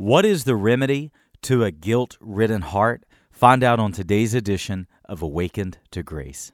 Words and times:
What 0.00 0.24
is 0.24 0.44
the 0.44 0.56
remedy 0.56 1.12
to 1.42 1.62
a 1.62 1.70
guilt 1.70 2.16
ridden 2.22 2.62
heart? 2.62 3.04
Find 3.30 3.62
out 3.62 3.78
on 3.78 3.92
today's 3.92 4.32
edition 4.32 4.86
of 5.04 5.20
Awakened 5.20 5.76
to 5.90 6.02
Grace. 6.02 6.52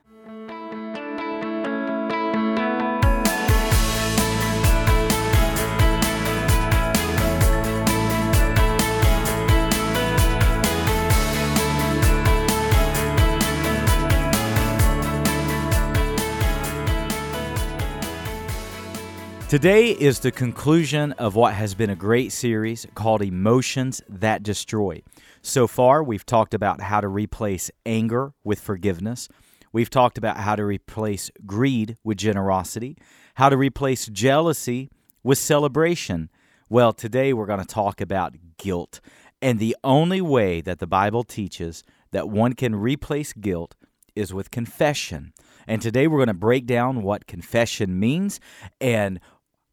Today 19.49 19.91
is 19.91 20.19
the 20.19 20.31
conclusion 20.33 21.13
of 21.13 21.35
what 21.35 21.53
has 21.53 21.73
been 21.73 21.89
a 21.89 21.95
great 21.95 22.33
series 22.33 22.85
called 22.95 23.21
Emotions 23.21 24.01
That 24.09 24.43
Destroy. 24.43 25.01
So 25.41 25.67
far, 25.67 26.03
we've 26.03 26.25
talked 26.25 26.53
about 26.53 26.81
how 26.81 26.99
to 26.99 27.07
replace 27.07 27.71
anger 27.85 28.33
with 28.43 28.59
forgiveness. 28.59 29.29
We've 29.71 29.89
talked 29.89 30.17
about 30.17 30.35
how 30.35 30.57
to 30.57 30.65
replace 30.65 31.31
greed 31.45 31.95
with 32.03 32.17
generosity, 32.17 32.97
how 33.35 33.47
to 33.47 33.55
replace 33.55 34.07
jealousy 34.07 34.89
with 35.23 35.37
celebration. 35.37 36.29
Well, 36.69 36.91
today 36.91 37.31
we're 37.31 37.45
going 37.45 37.61
to 37.61 37.65
talk 37.65 38.01
about 38.01 38.35
guilt. 38.57 38.99
And 39.41 39.59
the 39.59 39.77
only 39.81 40.19
way 40.19 40.59
that 40.59 40.79
the 40.79 40.87
Bible 40.87 41.23
teaches 41.23 41.85
that 42.11 42.27
one 42.27 42.51
can 42.51 42.75
replace 42.75 43.31
guilt 43.31 43.75
is 44.13 44.33
with 44.33 44.51
confession. 44.51 45.31
And 45.67 45.81
today 45.81 46.07
we're 46.07 46.17
going 46.17 46.27
to 46.27 46.33
break 46.33 46.65
down 46.65 47.03
what 47.03 47.27
confession 47.27 47.99
means 47.99 48.39
and 48.81 49.19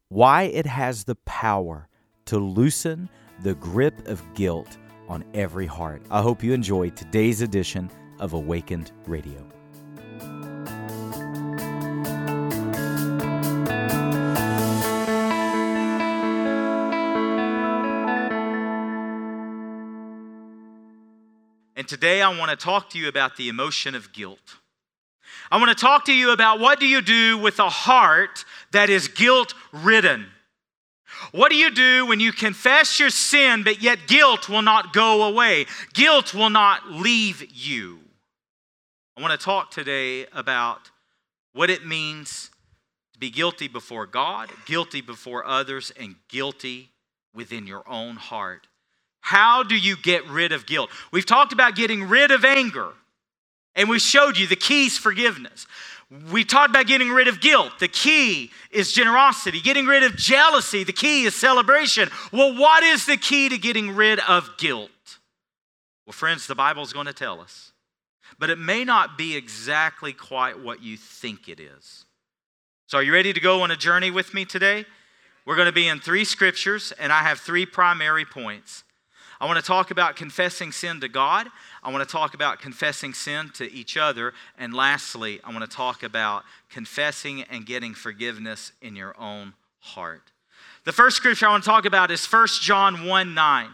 why 0.09 0.43
it 0.43 0.65
has 0.65 1.03
the 1.05 1.15
power 1.25 1.87
to 2.25 2.37
loosen 2.37 3.09
the 3.41 3.55
grip 3.55 4.07
of 4.07 4.21
guilt 4.33 4.77
on 5.07 5.23
every 5.33 5.65
heart. 5.65 6.01
I 6.11 6.21
hope 6.21 6.43
you 6.43 6.53
enjoy 6.53 6.89
today's 6.91 7.41
edition 7.41 7.89
of 8.19 8.33
Awakened 8.33 8.91
Radio. 9.07 9.45
And 21.77 21.87
today 21.87 22.21
I 22.21 22.35
want 22.37 22.51
to 22.51 22.55
talk 22.55 22.89
to 22.91 22.99
you 22.99 23.07
about 23.07 23.37
the 23.37 23.49
emotion 23.49 23.95
of 23.95 24.13
guilt. 24.13 24.57
I 25.55 25.57
want 25.57 25.69
to 25.69 25.81
talk 25.81 26.03
to 26.07 26.13
you 26.13 26.31
about 26.31 26.59
what 26.59 26.81
do 26.81 26.85
you 26.85 27.01
do 27.01 27.37
with 27.37 27.59
a 27.59 27.69
heart 27.69 28.43
that 28.71 28.89
is 28.89 29.07
guilt 29.07 29.53
ridden? 29.71 30.25
What 31.31 31.49
do 31.49 31.55
you 31.55 31.71
do 31.71 32.05
when 32.05 32.19
you 32.19 32.33
confess 32.33 32.99
your 32.99 33.09
sin, 33.09 33.63
but 33.63 33.81
yet 33.81 33.99
guilt 34.05 34.49
will 34.49 34.63
not 34.63 34.91
go 34.91 35.23
away? 35.23 35.65
Guilt 35.93 36.33
will 36.33 36.49
not 36.49 36.91
leave 36.91 37.41
you. 37.55 37.99
I 39.15 39.21
want 39.21 39.31
to 39.31 39.37
talk 39.37 39.71
today 39.71 40.25
about 40.33 40.91
what 41.53 41.69
it 41.69 41.85
means 41.85 42.51
to 43.13 43.19
be 43.19 43.29
guilty 43.29 43.69
before 43.69 44.05
God, 44.05 44.51
guilty 44.65 44.99
before 44.99 45.45
others, 45.45 45.89
and 45.97 46.15
guilty 46.27 46.89
within 47.33 47.65
your 47.65 47.87
own 47.87 48.17
heart. 48.17 48.67
How 49.21 49.63
do 49.63 49.77
you 49.77 49.95
get 49.95 50.27
rid 50.27 50.51
of 50.51 50.65
guilt? 50.65 50.89
We've 51.13 51.25
talked 51.25 51.53
about 51.53 51.77
getting 51.77 52.09
rid 52.09 52.31
of 52.31 52.43
anger. 52.43 52.91
And 53.75 53.89
we 53.89 53.99
showed 53.99 54.37
you 54.37 54.47
the 54.47 54.55
key 54.55 54.85
is 54.85 54.97
forgiveness. 54.97 55.67
We 56.31 56.43
talked 56.43 56.69
about 56.69 56.87
getting 56.87 57.09
rid 57.09 57.27
of 57.27 57.41
guilt. 57.41 57.73
The 57.79 57.87
key 57.87 58.51
is 58.71 58.91
generosity. 58.91 59.59
Getting 59.59 59.85
rid 59.85 60.03
of 60.03 60.15
jealousy. 60.15 60.83
The 60.83 60.93
key 60.93 61.23
is 61.23 61.35
celebration. 61.35 62.09
Well, 62.31 62.55
what 62.55 62.83
is 62.83 63.05
the 63.05 63.17
key 63.17 63.49
to 63.49 63.57
getting 63.57 63.95
rid 63.95 64.19
of 64.19 64.49
guilt? 64.57 64.91
Well, 66.05 66.13
friends, 66.13 66.47
the 66.47 66.55
Bible 66.55 66.83
is 66.83 66.93
going 66.93 67.07
to 67.07 67.13
tell 67.13 67.41
us. 67.41 67.71
But 68.37 68.49
it 68.49 68.59
may 68.59 68.85
not 68.85 69.17
be 69.17 69.35
exactly 69.35 70.13
quite 70.13 70.59
what 70.59 70.83
you 70.83 70.97
think 70.97 71.47
it 71.49 71.59
is. 71.59 72.05
So, 72.87 72.99
are 72.99 73.03
you 73.03 73.13
ready 73.13 73.33
to 73.33 73.39
go 73.39 73.61
on 73.61 73.71
a 73.71 73.75
journey 73.75 74.11
with 74.11 74.33
me 74.33 74.45
today? 74.45 74.85
We're 75.45 75.55
going 75.55 75.67
to 75.67 75.71
be 75.71 75.87
in 75.87 75.99
three 75.99 76.25
scriptures, 76.25 76.91
and 76.99 77.11
I 77.11 77.23
have 77.23 77.39
three 77.39 77.65
primary 77.65 78.25
points. 78.25 78.83
I 79.39 79.45
want 79.45 79.59
to 79.59 79.65
talk 79.65 79.91
about 79.91 80.15
confessing 80.15 80.71
sin 80.71 81.01
to 81.01 81.09
God. 81.09 81.47
I 81.83 81.91
want 81.91 82.07
to 82.07 82.11
talk 82.11 82.33
about 82.33 82.59
confessing 82.59 83.13
sin 83.13 83.51
to 83.55 83.71
each 83.71 83.97
other. 83.97 84.33
And 84.57 84.73
lastly, 84.73 85.39
I 85.43 85.51
want 85.51 85.69
to 85.69 85.75
talk 85.75 86.03
about 86.03 86.43
confessing 86.69 87.43
and 87.43 87.65
getting 87.65 87.93
forgiveness 87.93 88.71
in 88.81 88.95
your 88.95 89.15
own 89.19 89.53
heart. 89.79 90.31
The 90.85 90.91
first 90.91 91.17
scripture 91.17 91.47
I 91.47 91.51
want 91.51 91.63
to 91.63 91.69
talk 91.69 91.85
about 91.85 92.11
is 92.11 92.25
1 92.25 92.47
John 92.61 93.05
1 93.07 93.33
9. 93.33 93.69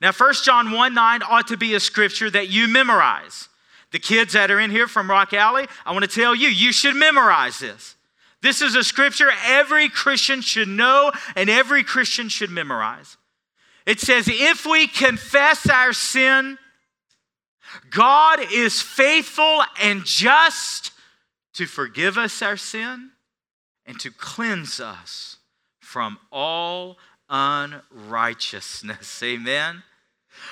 Now, 0.00 0.12
1 0.12 0.34
John 0.44 0.70
1 0.70 0.94
9 0.94 1.22
ought 1.22 1.48
to 1.48 1.56
be 1.56 1.74
a 1.74 1.80
scripture 1.80 2.30
that 2.30 2.48
you 2.48 2.68
memorize. 2.68 3.48
The 3.90 3.98
kids 3.98 4.32
that 4.32 4.50
are 4.50 4.58
in 4.58 4.70
here 4.70 4.88
from 4.88 5.08
Rock 5.08 5.32
Alley, 5.32 5.66
I 5.86 5.92
want 5.92 6.04
to 6.04 6.10
tell 6.10 6.34
you, 6.34 6.48
you 6.48 6.72
should 6.72 6.96
memorize 6.96 7.60
this. 7.60 7.94
This 8.42 8.60
is 8.60 8.74
a 8.74 8.84
scripture 8.84 9.30
every 9.46 9.88
Christian 9.88 10.40
should 10.40 10.68
know 10.68 11.12
and 11.34 11.48
every 11.48 11.82
Christian 11.82 12.28
should 12.28 12.50
memorize. 12.50 13.16
It 13.86 14.00
says, 14.00 14.28
if 14.28 14.64
we 14.64 14.86
confess 14.86 15.68
our 15.68 15.92
sin, 15.92 16.58
God 17.90 18.40
is 18.52 18.80
faithful 18.80 19.62
and 19.80 20.04
just 20.04 20.92
to 21.54 21.66
forgive 21.66 22.16
us 22.16 22.40
our 22.42 22.56
sin 22.56 23.10
and 23.86 24.00
to 24.00 24.10
cleanse 24.10 24.80
us 24.80 25.36
from 25.80 26.18
all 26.32 26.96
unrighteousness. 27.28 29.22
Amen. 29.22 29.82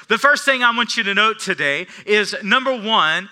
The 0.09 0.19
first 0.19 0.45
thing 0.45 0.63
I 0.63 0.77
want 0.77 0.97
you 0.97 1.03
to 1.05 1.15
note 1.15 1.39
today 1.39 1.87
is 2.07 2.37
number 2.43 2.77
one, 2.77 3.29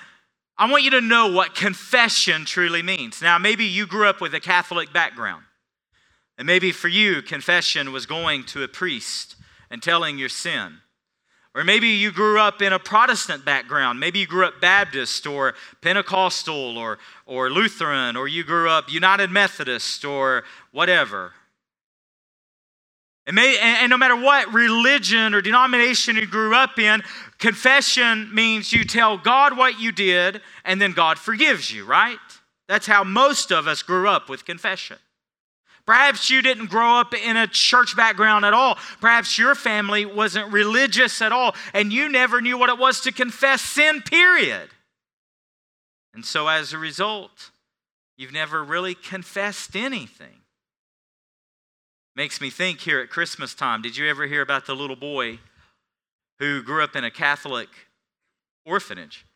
I 0.59 0.71
want 0.71 0.83
you 0.83 0.91
to 0.91 1.01
know 1.01 1.31
what 1.33 1.55
confession 1.55 2.45
truly 2.45 2.83
means. 2.83 3.23
Now, 3.23 3.39
maybe 3.39 3.65
you 3.65 3.87
grew 3.87 4.07
up 4.09 4.21
with 4.21 4.35
a 4.35 4.41
Catholic 4.41 4.93
background, 4.93 5.45
and 6.37 6.47
maybe 6.47 6.73
for 6.73 6.89
you, 6.89 7.23
confession 7.23 7.93
was 7.93 8.05
going 8.05 8.45
to 8.47 8.63
a 8.63 8.69
priest 8.69 9.37
and 9.71 9.83
telling 9.83 10.19
your 10.19 10.29
sin. 10.29 10.79
Or 11.55 11.65
maybe 11.65 11.89
you 11.89 12.13
grew 12.13 12.39
up 12.39 12.63
in 12.63 12.73
a 12.73 12.79
Protestant 12.79 13.45
background. 13.45 13.99
Maybe 13.99 14.21
you 14.21 14.27
grew 14.27 14.47
up 14.47 14.61
Baptist 14.61 15.27
or 15.27 15.55
Pentecostal 15.81 16.79
or, 16.79 16.99
or 17.27 17.51
Lutheran, 17.51 18.17
or 18.17 18.29
you 18.29 18.45
grew 18.45 18.69
up 18.69 18.93
United 18.93 19.31
Methodist 19.31 20.05
or 20.05 20.45
whatever. 20.71 21.33
And, 23.27 23.35
may, 23.35 23.59
and 23.59 23.91
no 23.91 23.97
matter 23.97 24.17
what 24.17 24.53
religion 24.53 25.35
or 25.35 25.43
denomination 25.43 26.17
you 26.17 26.27
grew 26.27 26.55
up 26.55 26.79
in, 26.79 27.03
confession 27.39 28.33
means 28.35 28.73
you 28.73 28.85
tell 28.85 29.19
God 29.19 29.57
what 29.57 29.79
you 29.79 29.93
did 29.93 30.41
and 30.65 30.81
then 30.81 30.93
God 30.93 31.19
forgives 31.19 31.73
you, 31.73 31.85
right? 31.85 32.19
That's 32.69 32.87
how 32.87 33.03
most 33.03 33.51
of 33.51 33.67
us 33.67 33.83
grew 33.83 34.09
up 34.09 34.29
with 34.29 34.45
confession. 34.45 34.99
Perhaps 35.91 36.31
you 36.31 36.41
didn't 36.41 36.67
grow 36.67 37.01
up 37.01 37.15
in 37.15 37.37
a 37.37 37.49
church 37.49 37.97
background 37.97 38.45
at 38.45 38.53
all. 38.53 38.79
Perhaps 39.01 39.37
your 39.37 39.57
family 39.57 40.07
wasn't 40.07 40.53
religious 40.53 41.21
at 41.21 41.33
all, 41.33 41.57
and 41.75 41.93
you 41.93 42.09
never 42.09 42.41
knew 42.41 42.57
what 42.57 42.69
it 42.69 42.79
was 42.79 43.01
to 43.01 43.11
confess 43.11 43.61
sin, 43.61 44.01
period. 44.01 44.71
And 46.15 46.25
so 46.25 46.47
as 46.47 46.73
a 46.73 46.79
result, 46.79 47.51
you've 48.17 48.33
never 48.33 48.63
really 48.63 48.95
confessed 48.95 49.75
anything. 49.75 50.43
Makes 52.15 52.41
me 52.41 52.51
think 52.51 52.79
here 52.79 53.01
at 53.01 53.11
Christmas 53.11 53.53
time. 53.53 53.83
Did 53.83 53.97
you 53.97 54.09
ever 54.09 54.29
hear 54.29 54.43
about 54.43 54.67
the 54.67 54.77
little 54.77 54.95
boy 54.95 55.41
who 56.39 56.63
grew 56.63 56.85
up 56.85 56.95
in 56.95 57.03
a 57.03 57.11
Catholic 57.11 57.69
orphanage? 58.65 59.27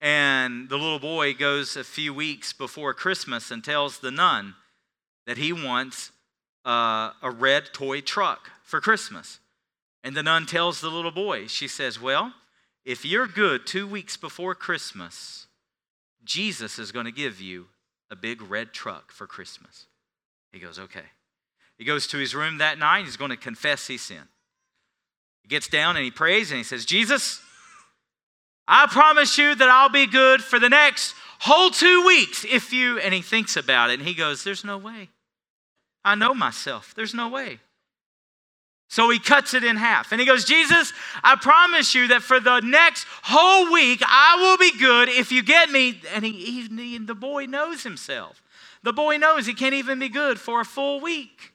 And 0.00 0.68
the 0.68 0.78
little 0.78 1.00
boy 1.00 1.34
goes 1.34 1.76
a 1.76 1.82
few 1.82 2.14
weeks 2.14 2.52
before 2.52 2.94
Christmas 2.94 3.50
and 3.50 3.64
tells 3.64 3.98
the 3.98 4.12
nun, 4.12 4.54
that 5.28 5.36
he 5.36 5.52
wants 5.52 6.10
uh, 6.64 7.10
a 7.22 7.30
red 7.30 7.66
toy 7.74 8.00
truck 8.00 8.50
for 8.64 8.80
Christmas. 8.80 9.40
And 10.02 10.16
the 10.16 10.22
nun 10.22 10.46
tells 10.46 10.80
the 10.80 10.88
little 10.88 11.10
boy, 11.10 11.48
she 11.48 11.68
says, 11.68 12.00
Well, 12.00 12.32
if 12.86 13.04
you're 13.04 13.26
good 13.26 13.66
two 13.66 13.86
weeks 13.86 14.16
before 14.16 14.54
Christmas, 14.54 15.46
Jesus 16.24 16.78
is 16.78 16.92
going 16.92 17.04
to 17.04 17.12
give 17.12 17.42
you 17.42 17.66
a 18.10 18.16
big 18.16 18.40
red 18.40 18.72
truck 18.72 19.12
for 19.12 19.26
Christmas. 19.26 19.84
He 20.50 20.58
goes, 20.58 20.78
Okay. 20.78 21.04
He 21.76 21.84
goes 21.84 22.06
to 22.06 22.16
his 22.16 22.34
room 22.34 22.56
that 22.58 22.78
night. 22.78 23.04
He's 23.04 23.18
going 23.18 23.30
to 23.30 23.36
confess 23.36 23.86
his 23.86 24.00
sin. 24.00 24.22
He 25.42 25.48
gets 25.48 25.68
down 25.68 25.96
and 25.96 26.04
he 26.06 26.10
prays 26.10 26.50
and 26.50 26.56
he 26.56 26.64
says, 26.64 26.86
Jesus, 26.86 27.42
I 28.66 28.86
promise 28.86 29.36
you 29.36 29.54
that 29.54 29.68
I'll 29.68 29.90
be 29.90 30.06
good 30.06 30.42
for 30.42 30.58
the 30.58 30.70
next 30.70 31.14
whole 31.40 31.68
two 31.68 32.06
weeks 32.06 32.46
if 32.46 32.72
you. 32.72 32.98
And 32.98 33.12
he 33.12 33.20
thinks 33.20 33.58
about 33.58 33.90
it 33.90 33.98
and 33.98 34.08
he 34.08 34.14
goes, 34.14 34.42
There's 34.42 34.64
no 34.64 34.78
way. 34.78 35.10
I 36.08 36.14
know 36.14 36.32
myself. 36.32 36.94
There's 36.96 37.14
no 37.14 37.28
way. 37.28 37.60
So 38.88 39.10
he 39.10 39.18
cuts 39.18 39.52
it 39.52 39.62
in 39.62 39.76
half. 39.76 40.12
And 40.12 40.20
he 40.20 40.26
goes, 40.26 40.46
Jesus, 40.46 40.94
I 41.22 41.36
promise 41.36 41.94
you 41.94 42.08
that 42.08 42.22
for 42.22 42.40
the 42.40 42.60
next 42.60 43.06
whole 43.22 43.70
week, 43.70 44.00
I 44.06 44.36
will 44.40 44.56
be 44.56 44.78
good 44.78 45.10
if 45.10 45.30
you 45.30 45.42
get 45.42 45.70
me. 45.70 46.00
And 46.14 46.24
he, 46.24 46.66
he, 46.66 46.98
the 46.98 47.14
boy 47.14 47.44
knows 47.44 47.82
himself. 47.82 48.42
The 48.82 48.94
boy 48.94 49.18
knows 49.18 49.44
he 49.44 49.52
can't 49.52 49.74
even 49.74 49.98
be 49.98 50.08
good 50.08 50.40
for 50.40 50.62
a 50.62 50.64
full 50.64 51.00
week. 51.00 51.52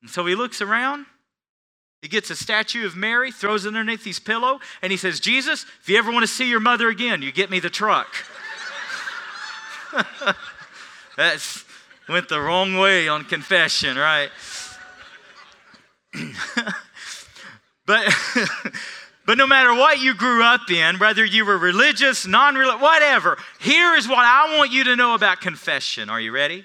And 0.00 0.08
so 0.08 0.24
he 0.24 0.36
looks 0.36 0.62
around 0.62 1.06
He 2.02 2.08
gets 2.08 2.30
a 2.30 2.36
statue 2.36 2.86
of 2.86 2.94
Mary, 2.94 3.32
throws 3.32 3.64
it 3.64 3.68
underneath 3.68 4.04
his 4.04 4.20
pillow, 4.20 4.60
and 4.82 4.92
he 4.92 4.96
says, 4.96 5.18
Jesus, 5.18 5.66
if 5.80 5.88
you 5.88 5.98
ever 5.98 6.12
want 6.12 6.22
to 6.22 6.28
see 6.28 6.48
your 6.48 6.60
mother 6.60 6.88
again, 6.88 7.22
you 7.22 7.32
get 7.32 7.50
me 7.50 7.58
the 7.58 7.70
truck. 7.70 8.06
That's 11.16 11.65
went 12.08 12.28
the 12.28 12.40
wrong 12.40 12.76
way 12.76 13.08
on 13.08 13.24
confession, 13.24 13.96
right? 13.96 14.30
but 17.86 18.14
but 19.26 19.36
no 19.36 19.46
matter 19.46 19.74
what 19.74 20.00
you 20.00 20.14
grew 20.14 20.42
up 20.42 20.70
in, 20.70 20.98
whether 20.98 21.24
you 21.24 21.44
were 21.44 21.58
religious, 21.58 22.26
non-religious, 22.26 22.80
whatever, 22.80 23.36
here 23.58 23.94
is 23.94 24.08
what 24.08 24.24
I 24.24 24.56
want 24.56 24.70
you 24.70 24.84
to 24.84 24.96
know 24.96 25.14
about 25.14 25.40
confession. 25.40 26.08
Are 26.08 26.20
you 26.20 26.32
ready? 26.32 26.64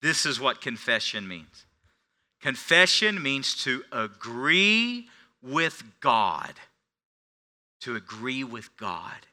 This 0.00 0.24
is 0.26 0.40
what 0.40 0.60
confession 0.60 1.28
means. 1.28 1.66
Confession 2.40 3.22
means 3.22 3.54
to 3.64 3.84
agree 3.92 5.08
with 5.42 5.84
God. 6.00 6.54
To 7.82 7.94
agree 7.94 8.42
with 8.42 8.76
God. 8.76 9.26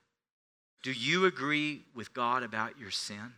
Do 0.83 0.91
you 0.91 1.25
agree 1.25 1.83
with 1.95 2.13
God 2.13 2.43
about 2.43 2.79
your 2.79 2.91
sin? 2.91 3.33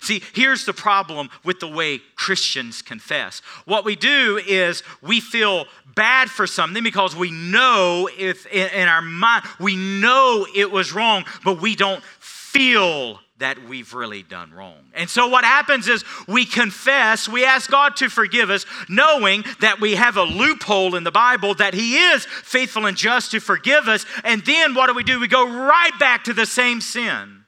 See, 0.00 0.22
here's 0.34 0.64
the 0.64 0.72
problem 0.72 1.30
with 1.44 1.60
the 1.60 1.68
way 1.68 2.00
Christians 2.16 2.82
confess. 2.82 3.40
What 3.64 3.84
we 3.84 3.96
do 3.96 4.40
is 4.46 4.82
we 5.02 5.20
feel 5.20 5.66
bad 5.94 6.30
for 6.30 6.46
something 6.46 6.82
because 6.82 7.14
we 7.14 7.30
know 7.30 8.08
if 8.18 8.46
in 8.46 8.88
our 8.88 9.02
mind 9.02 9.44
we 9.58 9.76
know 9.76 10.46
it 10.54 10.70
was 10.70 10.92
wrong, 10.92 11.24
but 11.44 11.60
we 11.60 11.76
don't 11.76 12.02
feel 12.02 13.20
that 13.40 13.68
we've 13.68 13.94
really 13.94 14.22
done 14.22 14.52
wrong. 14.52 14.76
And 14.94 15.08
so 15.08 15.28
what 15.28 15.44
happens 15.44 15.88
is 15.88 16.04
we 16.28 16.44
confess, 16.44 17.28
we 17.28 17.44
ask 17.44 17.70
God 17.70 17.96
to 17.96 18.08
forgive 18.08 18.50
us, 18.50 18.66
knowing 18.88 19.44
that 19.60 19.80
we 19.80 19.94
have 19.94 20.16
a 20.16 20.22
loophole 20.22 20.94
in 20.94 21.04
the 21.04 21.10
Bible 21.10 21.54
that 21.54 21.74
He 21.74 21.96
is 21.96 22.26
faithful 22.26 22.86
and 22.86 22.96
just 22.96 23.30
to 23.32 23.40
forgive 23.40 23.88
us. 23.88 24.04
And 24.24 24.44
then 24.44 24.74
what 24.74 24.86
do 24.86 24.94
we 24.94 25.04
do? 25.04 25.18
We 25.18 25.26
go 25.26 25.48
right 25.48 25.98
back 25.98 26.24
to 26.24 26.34
the 26.34 26.46
same 26.46 26.80
sin, 26.80 27.39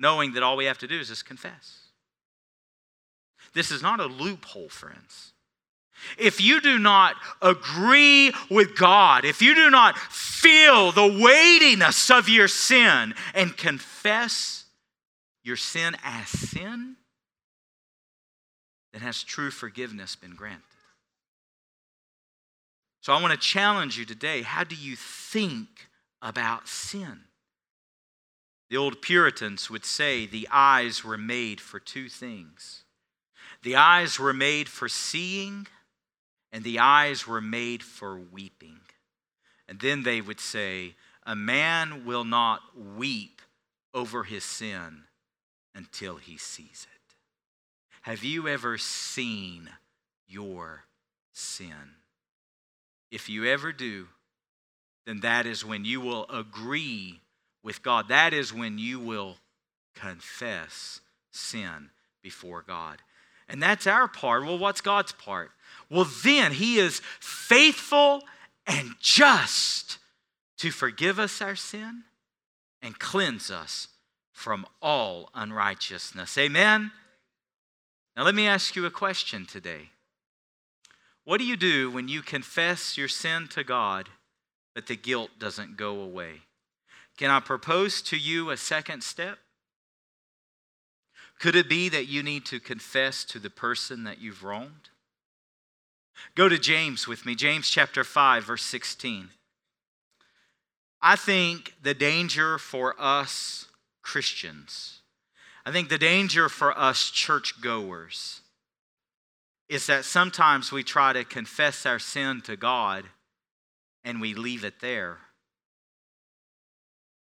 knowing 0.00 0.32
that 0.32 0.42
all 0.42 0.56
we 0.56 0.64
have 0.64 0.78
to 0.78 0.88
do 0.88 0.98
is 0.98 1.08
just 1.08 1.26
confess. 1.26 1.80
This 3.52 3.70
is 3.70 3.82
not 3.82 4.00
a 4.00 4.06
loophole, 4.06 4.70
friends. 4.70 5.32
If 6.16 6.40
you 6.40 6.62
do 6.62 6.78
not 6.78 7.16
agree 7.42 8.32
with 8.50 8.74
God, 8.76 9.26
if 9.26 9.42
you 9.42 9.54
do 9.54 9.68
not 9.68 9.98
feel 9.98 10.92
the 10.92 11.20
weightiness 11.22 12.10
of 12.10 12.28
your 12.28 12.48
sin 12.48 13.14
and 13.34 13.54
confess 13.54 14.64
your 15.44 15.56
sin 15.56 15.94
as 16.02 16.28
sin, 16.28 16.96
then 18.92 19.02
has 19.02 19.22
true 19.22 19.50
forgiveness 19.50 20.16
been 20.16 20.34
granted? 20.34 20.62
So 23.02 23.12
I 23.12 23.20
want 23.20 23.32
to 23.32 23.38
challenge 23.38 23.98
you 23.98 24.06
today. 24.06 24.42
How 24.42 24.64
do 24.64 24.76
you 24.76 24.96
think 24.96 25.68
about 26.22 26.68
sin? 26.68 27.20
The 28.70 28.76
old 28.76 29.02
Puritans 29.02 29.68
would 29.68 29.84
say 29.84 30.24
the 30.24 30.48
eyes 30.50 31.04
were 31.04 31.18
made 31.18 31.60
for 31.60 31.78
two 31.78 32.08
things 32.08 32.84
the 33.62 33.76
eyes 33.76 34.18
were 34.18 34.32
made 34.32 34.68
for 34.68 34.88
seeing 34.88 35.66
and 36.52 36.64
the 36.64 36.78
eyes 36.78 37.26
were 37.26 37.40
made 37.40 37.82
for 37.82 38.18
weeping. 38.18 38.80
And 39.68 39.80
then 39.80 40.02
they 40.02 40.20
would 40.20 40.40
say, 40.40 40.94
A 41.24 41.36
man 41.36 42.04
will 42.04 42.24
not 42.24 42.60
weep 42.76 43.42
over 43.94 44.24
his 44.24 44.44
sin 44.44 45.04
until 45.74 46.16
he 46.16 46.36
sees 46.36 46.86
it. 46.92 47.14
Have 48.02 48.24
you 48.24 48.48
ever 48.48 48.78
seen 48.78 49.70
your 50.26 50.84
sin? 51.32 51.96
If 53.10 53.28
you 53.28 53.44
ever 53.44 53.72
do, 53.72 54.08
then 55.06 55.20
that 55.20 55.46
is 55.46 55.64
when 55.64 55.84
you 55.84 56.00
will 56.00 56.26
agree 56.28 57.20
with 57.62 57.82
God. 57.82 58.08
That 58.08 58.32
is 58.32 58.52
when 58.52 58.78
you 58.78 58.98
will 58.98 59.36
confess 59.94 61.00
sin 61.30 61.90
before 62.22 62.62
God. 62.62 62.98
And 63.48 63.62
that's 63.62 63.86
our 63.86 64.06
part. 64.08 64.44
Well, 64.44 64.58
what's 64.58 64.80
God's 64.80 65.12
part? 65.12 65.50
well, 65.90 66.08
then 66.22 66.52
he 66.52 66.78
is 66.78 67.00
faithful 67.18 68.22
and 68.66 68.92
just 69.00 69.98
to 70.58 70.70
forgive 70.70 71.18
us 71.18 71.42
our 71.42 71.56
sin 71.56 72.04
and 72.80 72.98
cleanse 72.98 73.50
us 73.50 73.88
from 74.32 74.64
all 74.80 75.30
unrighteousness. 75.34 76.38
Amen? 76.38 76.92
Now, 78.16 78.24
let 78.24 78.34
me 78.34 78.46
ask 78.46 78.76
you 78.76 78.86
a 78.86 78.90
question 78.90 79.46
today. 79.46 79.90
What 81.24 81.38
do 81.38 81.44
you 81.44 81.56
do 81.56 81.90
when 81.90 82.08
you 82.08 82.22
confess 82.22 82.96
your 82.96 83.08
sin 83.08 83.48
to 83.48 83.64
God, 83.64 84.08
but 84.74 84.86
the 84.86 84.96
guilt 84.96 85.30
doesn't 85.38 85.76
go 85.76 86.00
away? 86.00 86.42
Can 87.20 87.30
I 87.30 87.40
propose 87.40 88.00
to 88.00 88.16
you 88.16 88.48
a 88.48 88.56
second 88.56 89.02
step? 89.02 89.36
Could 91.38 91.54
it 91.54 91.68
be 91.68 91.90
that 91.90 92.06
you 92.06 92.22
need 92.22 92.46
to 92.46 92.58
confess 92.58 93.24
to 93.24 93.38
the 93.38 93.50
person 93.50 94.04
that 94.04 94.22
you've 94.22 94.42
wronged? 94.42 94.88
Go 96.34 96.48
to 96.48 96.58
James 96.58 97.06
with 97.06 97.26
me, 97.26 97.34
James 97.34 97.68
chapter 97.68 98.04
5, 98.04 98.44
verse 98.44 98.62
16. 98.62 99.28
I 101.02 101.14
think 101.14 101.74
the 101.82 101.92
danger 101.92 102.56
for 102.56 102.98
us 102.98 103.66
Christians, 104.00 105.00
I 105.66 105.72
think 105.72 105.90
the 105.90 105.98
danger 105.98 106.48
for 106.48 106.76
us 106.78 107.10
churchgoers 107.10 108.40
is 109.68 109.86
that 109.88 110.06
sometimes 110.06 110.72
we 110.72 110.82
try 110.82 111.12
to 111.12 111.24
confess 111.24 111.84
our 111.84 111.98
sin 111.98 112.40
to 112.46 112.56
God 112.56 113.04
and 114.04 114.22
we 114.22 114.32
leave 114.32 114.64
it 114.64 114.80
there. 114.80 115.18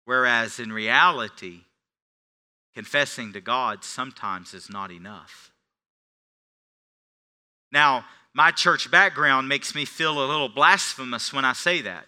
Whereas 0.04 0.58
in 0.58 0.72
reality, 0.72 1.60
confessing 2.74 3.32
to 3.32 3.40
God 3.40 3.84
sometimes 3.84 4.54
is 4.54 4.68
not 4.68 4.90
enough. 4.90 5.52
Now, 7.72 8.04
my 8.34 8.50
church 8.50 8.90
background 8.90 9.48
makes 9.48 9.74
me 9.74 9.84
feel 9.84 10.12
a 10.12 10.26
little 10.26 10.48
blasphemous 10.48 11.32
when 11.32 11.44
I 11.44 11.52
say 11.52 11.82
that. 11.82 12.06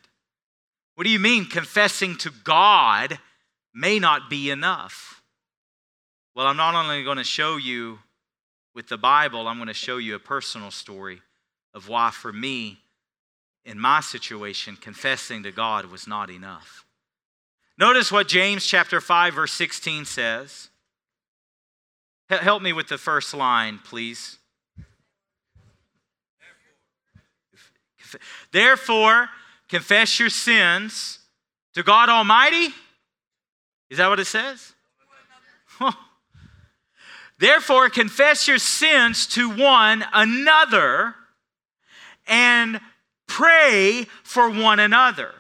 What 0.94 1.04
do 1.04 1.10
you 1.10 1.19
mean 1.19 1.44
confessing 1.46 2.16
to 2.19 2.31
God 2.31 3.19
may 3.75 3.98
not 3.98 4.31
be 4.31 4.50
enough? 4.50 5.22
Well, 6.34 6.46
I'm 6.46 6.56
not 6.56 6.75
only 6.75 7.04
going 7.04 7.19
to 7.19 7.25
show 7.25 7.56
you 7.56 7.98
with 8.75 8.88
the 8.88 8.98
Bible, 8.98 9.46
I'm 9.46 9.56
going 9.56 9.69
to 9.69 9.75
show 9.75 9.98
you 9.98 10.14
a 10.14 10.20
personal 10.20 10.70
story 10.70 11.22
of 11.75 11.88
why, 11.88 12.10
for 12.10 12.32
me, 12.32 12.78
in 13.64 13.78
my 13.78 14.00
situation, 14.00 14.76
confessing 14.76 15.43
to 15.43 15.53
God 15.53 15.86
was 15.86 16.06
not 16.06 16.31
enough. 16.31 16.85
Notice 17.79 18.11
what 18.11 18.29
James 18.29 18.67
chapter 18.67 19.01
5 19.01 19.35
verse 19.35 19.53
16 19.53 20.05
says. 20.05 20.71
Help 22.29 22.63
me 22.63 22.73
with 22.73 22.89
the 22.89 22.99
first 22.99 23.35
line, 23.35 23.79
please. 23.85 24.39
Therefore, 28.53 29.29
confess 29.69 30.19
your 30.19 30.31
sins 30.31 31.19
to 31.75 31.83
God 31.83 32.09
Almighty. 32.09 32.75
Is 33.91 33.99
that 33.99 34.09
what 34.09 34.19
it 34.19 34.27
says? 34.27 34.73
Therefore, 37.39 37.91
confess 37.91 38.49
your 38.49 38.59
sins 38.59 39.27
to 39.29 39.51
one 39.51 40.05
another 40.13 41.15
and 42.27 42.81
pray 43.29 44.06
for 44.23 44.49
one 44.49 44.81
another. 44.81 45.33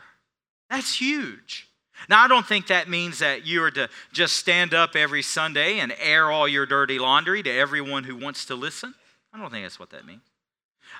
That's 0.68 1.00
huge. 1.00 1.65
Now, 2.08 2.22
I 2.22 2.28
don't 2.28 2.46
think 2.46 2.68
that 2.68 2.88
means 2.88 3.18
that 3.18 3.46
you 3.46 3.62
are 3.62 3.70
to 3.72 3.88
just 4.12 4.36
stand 4.36 4.74
up 4.74 4.94
every 4.94 5.22
Sunday 5.22 5.80
and 5.80 5.94
air 5.98 6.30
all 6.30 6.46
your 6.46 6.66
dirty 6.66 6.98
laundry 6.98 7.42
to 7.42 7.50
everyone 7.50 8.04
who 8.04 8.16
wants 8.16 8.44
to 8.46 8.54
listen. 8.54 8.94
I 9.32 9.38
don't 9.40 9.50
think 9.50 9.64
that's 9.64 9.80
what 9.80 9.90
that 9.90 10.06
means. 10.06 10.22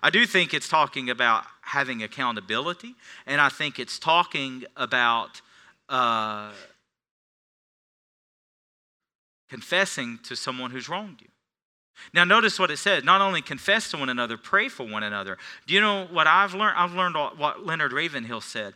I 0.02 0.10
do 0.10 0.26
think 0.26 0.52
it's 0.52 0.68
talking 0.68 1.10
about 1.10 1.44
having 1.62 2.02
accountability, 2.02 2.94
and 3.26 3.40
I 3.40 3.48
think 3.48 3.78
it's 3.78 3.98
talking 3.98 4.64
about 4.76 5.40
uh, 5.88 6.50
confessing 9.48 10.18
to 10.24 10.36
someone 10.36 10.70
who's 10.70 10.88
wronged 10.88 11.20
you. 11.20 11.28
Now, 12.12 12.24
notice 12.24 12.58
what 12.58 12.70
it 12.70 12.76
says. 12.76 13.04
Not 13.04 13.20
only 13.20 13.40
confess 13.40 13.90
to 13.90 13.96
one 13.96 14.10
another, 14.10 14.36
pray 14.36 14.68
for 14.68 14.86
one 14.86 15.02
another. 15.02 15.38
Do 15.66 15.74
you 15.74 15.80
know 15.80 16.06
what 16.10 16.26
I've 16.26 16.54
learned? 16.54 16.76
I've 16.76 16.92
learned 16.92 17.16
what 17.38 17.64
Leonard 17.64 17.92
Ravenhill 17.92 18.42
said. 18.42 18.74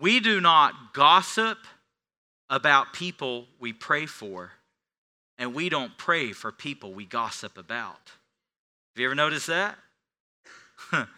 We 0.00 0.20
do 0.20 0.40
not 0.40 0.94
gossip 0.94 1.58
about 2.50 2.92
people 2.92 3.46
we 3.58 3.72
pray 3.72 4.06
for, 4.06 4.52
and 5.38 5.54
we 5.54 5.68
don't 5.68 5.96
pray 5.98 6.32
for 6.32 6.52
people 6.52 6.92
we 6.92 7.04
gossip 7.04 7.58
about. 7.58 8.12
Have 8.94 9.00
you 9.00 9.06
ever 9.06 9.14
noticed 9.14 9.48
that? 9.48 9.76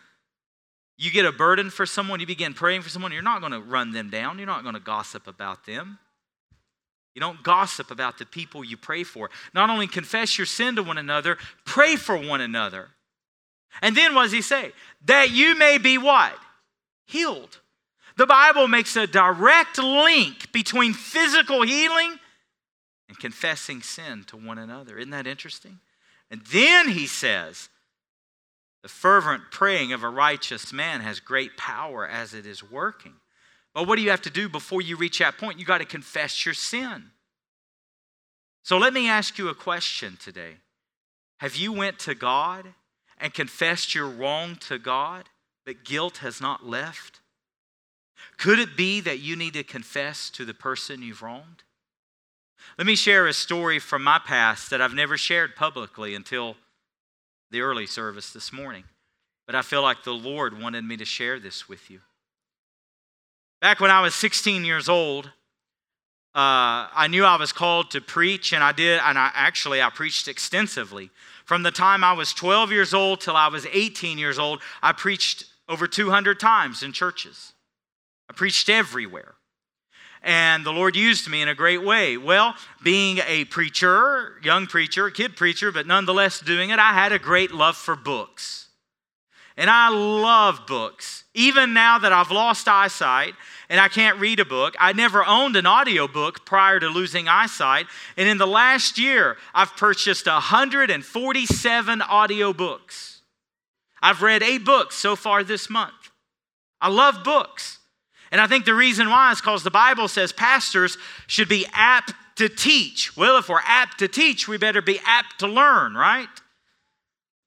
you 0.98 1.10
get 1.10 1.26
a 1.26 1.32
burden 1.32 1.70
for 1.70 1.86
someone, 1.86 2.20
you 2.20 2.26
begin 2.26 2.54
praying 2.54 2.82
for 2.82 2.88
someone, 2.88 3.12
you're 3.12 3.22
not 3.22 3.40
going 3.40 3.52
to 3.52 3.60
run 3.60 3.92
them 3.92 4.10
down. 4.10 4.38
You're 4.38 4.46
not 4.46 4.62
going 4.62 4.74
to 4.74 4.80
gossip 4.80 5.26
about 5.26 5.66
them. 5.66 5.98
You 7.14 7.20
don't 7.20 7.42
gossip 7.42 7.90
about 7.90 8.18
the 8.18 8.26
people 8.26 8.64
you 8.64 8.76
pray 8.76 9.02
for. 9.02 9.30
Not 9.52 9.68
only 9.68 9.86
confess 9.86 10.38
your 10.38 10.46
sin 10.46 10.76
to 10.76 10.82
one 10.82 10.98
another, 10.98 11.38
pray 11.64 11.96
for 11.96 12.16
one 12.16 12.40
another. 12.40 12.88
And 13.82 13.96
then 13.96 14.14
what 14.14 14.24
does 14.24 14.32
he 14.32 14.42
say? 14.42 14.72
That 15.04 15.30
you 15.30 15.56
may 15.56 15.78
be 15.78 15.98
what? 15.98 16.34
Healed. 17.06 17.59
The 18.20 18.26
Bible 18.26 18.68
makes 18.68 18.96
a 18.96 19.06
direct 19.06 19.78
link 19.78 20.52
between 20.52 20.92
physical 20.92 21.62
healing 21.62 22.18
and 23.08 23.18
confessing 23.18 23.80
sin 23.80 24.24
to 24.24 24.36
one 24.36 24.58
another. 24.58 24.98
Isn't 24.98 25.12
that 25.12 25.26
interesting? 25.26 25.78
And 26.30 26.42
then 26.52 26.90
he 26.90 27.06
says, 27.06 27.70
the 28.82 28.90
fervent 28.90 29.44
praying 29.50 29.94
of 29.94 30.02
a 30.02 30.10
righteous 30.10 30.70
man 30.70 31.00
has 31.00 31.18
great 31.18 31.56
power 31.56 32.06
as 32.06 32.34
it 32.34 32.44
is 32.44 32.62
working. 32.62 33.14
But 33.72 33.88
what 33.88 33.96
do 33.96 34.02
you 34.02 34.10
have 34.10 34.20
to 34.20 34.30
do 34.30 34.50
before 34.50 34.82
you 34.82 34.98
reach 34.98 35.20
that 35.20 35.38
point? 35.38 35.58
You 35.58 35.64
got 35.64 35.78
to 35.78 35.86
confess 35.86 36.44
your 36.44 36.52
sin. 36.52 37.12
So 38.64 38.76
let 38.76 38.92
me 38.92 39.08
ask 39.08 39.38
you 39.38 39.48
a 39.48 39.54
question 39.54 40.18
today. 40.22 40.56
Have 41.38 41.56
you 41.56 41.72
went 41.72 41.98
to 42.00 42.14
God 42.14 42.74
and 43.16 43.32
confessed 43.32 43.94
your 43.94 44.08
wrong 44.08 44.56
to 44.68 44.78
God, 44.78 45.30
but 45.64 45.86
guilt 45.86 46.18
has 46.18 46.38
not 46.38 46.66
left? 46.66 47.19
Could 48.38 48.58
it 48.58 48.76
be 48.76 49.00
that 49.00 49.20
you 49.20 49.36
need 49.36 49.54
to 49.54 49.62
confess 49.62 50.30
to 50.30 50.44
the 50.44 50.54
person 50.54 51.02
you've 51.02 51.22
wronged? 51.22 51.62
Let 52.78 52.86
me 52.86 52.96
share 52.96 53.26
a 53.26 53.32
story 53.32 53.78
from 53.78 54.02
my 54.02 54.18
past 54.18 54.70
that 54.70 54.80
I've 54.80 54.94
never 54.94 55.16
shared 55.16 55.56
publicly 55.56 56.14
until 56.14 56.56
the 57.50 57.60
early 57.60 57.86
service 57.86 58.32
this 58.32 58.52
morning. 58.52 58.84
But 59.46 59.54
I 59.54 59.62
feel 59.62 59.82
like 59.82 60.04
the 60.04 60.12
Lord 60.12 60.60
wanted 60.60 60.84
me 60.84 60.96
to 60.98 61.04
share 61.04 61.40
this 61.40 61.68
with 61.68 61.90
you. 61.90 62.00
Back 63.60 63.80
when 63.80 63.90
I 63.90 64.00
was 64.00 64.14
16 64.14 64.64
years 64.64 64.88
old, 64.88 65.26
uh, 66.32 66.86
I 66.94 67.08
knew 67.10 67.24
I 67.24 67.36
was 67.36 67.52
called 67.52 67.90
to 67.90 68.00
preach, 68.00 68.52
and 68.52 68.62
I 68.62 68.70
did, 68.70 69.00
and 69.04 69.18
I 69.18 69.32
actually 69.34 69.82
I 69.82 69.90
preached 69.90 70.28
extensively. 70.28 71.10
From 71.44 71.64
the 71.64 71.72
time 71.72 72.04
I 72.04 72.12
was 72.12 72.32
12 72.32 72.70
years 72.70 72.94
old 72.94 73.20
till 73.20 73.34
I 73.34 73.48
was 73.48 73.66
18 73.66 74.16
years 74.16 74.38
old, 74.38 74.62
I 74.80 74.92
preached 74.92 75.46
over 75.68 75.88
200 75.88 76.38
times 76.38 76.84
in 76.84 76.92
churches. 76.92 77.52
I 78.30 78.32
preached 78.32 78.68
everywhere. 78.68 79.34
And 80.22 80.64
the 80.64 80.72
Lord 80.72 80.94
used 80.94 81.28
me 81.28 81.42
in 81.42 81.48
a 81.48 81.54
great 81.54 81.82
way. 81.82 82.16
Well, 82.16 82.54
being 82.80 83.18
a 83.26 83.44
preacher, 83.46 84.38
young 84.40 84.68
preacher, 84.68 85.10
kid 85.10 85.34
preacher, 85.34 85.72
but 85.72 85.88
nonetheless 85.88 86.38
doing 86.38 86.70
it, 86.70 86.78
I 86.78 86.92
had 86.92 87.10
a 87.10 87.18
great 87.18 87.50
love 87.50 87.76
for 87.76 87.96
books. 87.96 88.68
And 89.56 89.68
I 89.68 89.88
love 89.88 90.64
books. 90.68 91.24
Even 91.34 91.74
now 91.74 91.98
that 91.98 92.12
I've 92.12 92.30
lost 92.30 92.68
eyesight 92.68 93.34
and 93.68 93.80
I 93.80 93.88
can't 93.88 94.20
read 94.20 94.38
a 94.38 94.44
book, 94.44 94.76
I 94.78 94.92
never 94.92 95.26
owned 95.26 95.56
an 95.56 95.66
audiobook 95.66 96.46
prior 96.46 96.78
to 96.78 96.88
losing 96.88 97.26
eyesight. 97.26 97.86
And 98.16 98.28
in 98.28 98.38
the 98.38 98.46
last 98.46 98.96
year, 98.96 99.38
I've 99.52 99.76
purchased 99.76 100.26
147 100.26 101.98
audiobooks. 101.98 103.22
I've 104.00 104.22
read 104.22 104.44
eight 104.44 104.64
books 104.64 104.94
so 104.94 105.16
far 105.16 105.42
this 105.42 105.68
month. 105.68 106.12
I 106.80 106.90
love 106.90 107.24
books. 107.24 107.79
And 108.30 108.40
I 108.40 108.46
think 108.46 108.64
the 108.64 108.74
reason 108.74 109.10
why 109.10 109.32
is 109.32 109.40
because 109.40 109.62
the 109.62 109.70
Bible 109.70 110.08
says 110.08 110.32
pastors 110.32 110.96
should 111.26 111.48
be 111.48 111.66
apt 111.72 112.14
to 112.36 112.48
teach. 112.48 113.16
Well, 113.16 113.38
if 113.38 113.48
we're 113.48 113.60
apt 113.64 113.98
to 113.98 114.08
teach, 114.08 114.46
we 114.46 114.56
better 114.56 114.80
be 114.80 115.00
apt 115.04 115.40
to 115.40 115.46
learn, 115.46 115.94
right? 115.94 116.28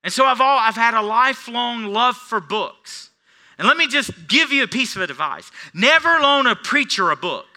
And 0.04 0.12
so 0.12 0.26
I've, 0.26 0.42
all, 0.42 0.60
I've 0.60 0.76
had 0.76 0.94
a 0.94 1.02
lifelong 1.02 1.86
love 1.86 2.18
for 2.18 2.40
books. 2.40 3.10
And 3.58 3.68
let 3.68 3.78
me 3.78 3.88
just 3.88 4.12
give 4.28 4.52
you 4.52 4.64
a 4.64 4.68
piece 4.68 4.96
of 4.96 5.02
advice 5.02 5.52
never 5.74 6.20
loan 6.20 6.48
a 6.48 6.56
preacher 6.56 7.12
a 7.12 7.16
book 7.16 7.48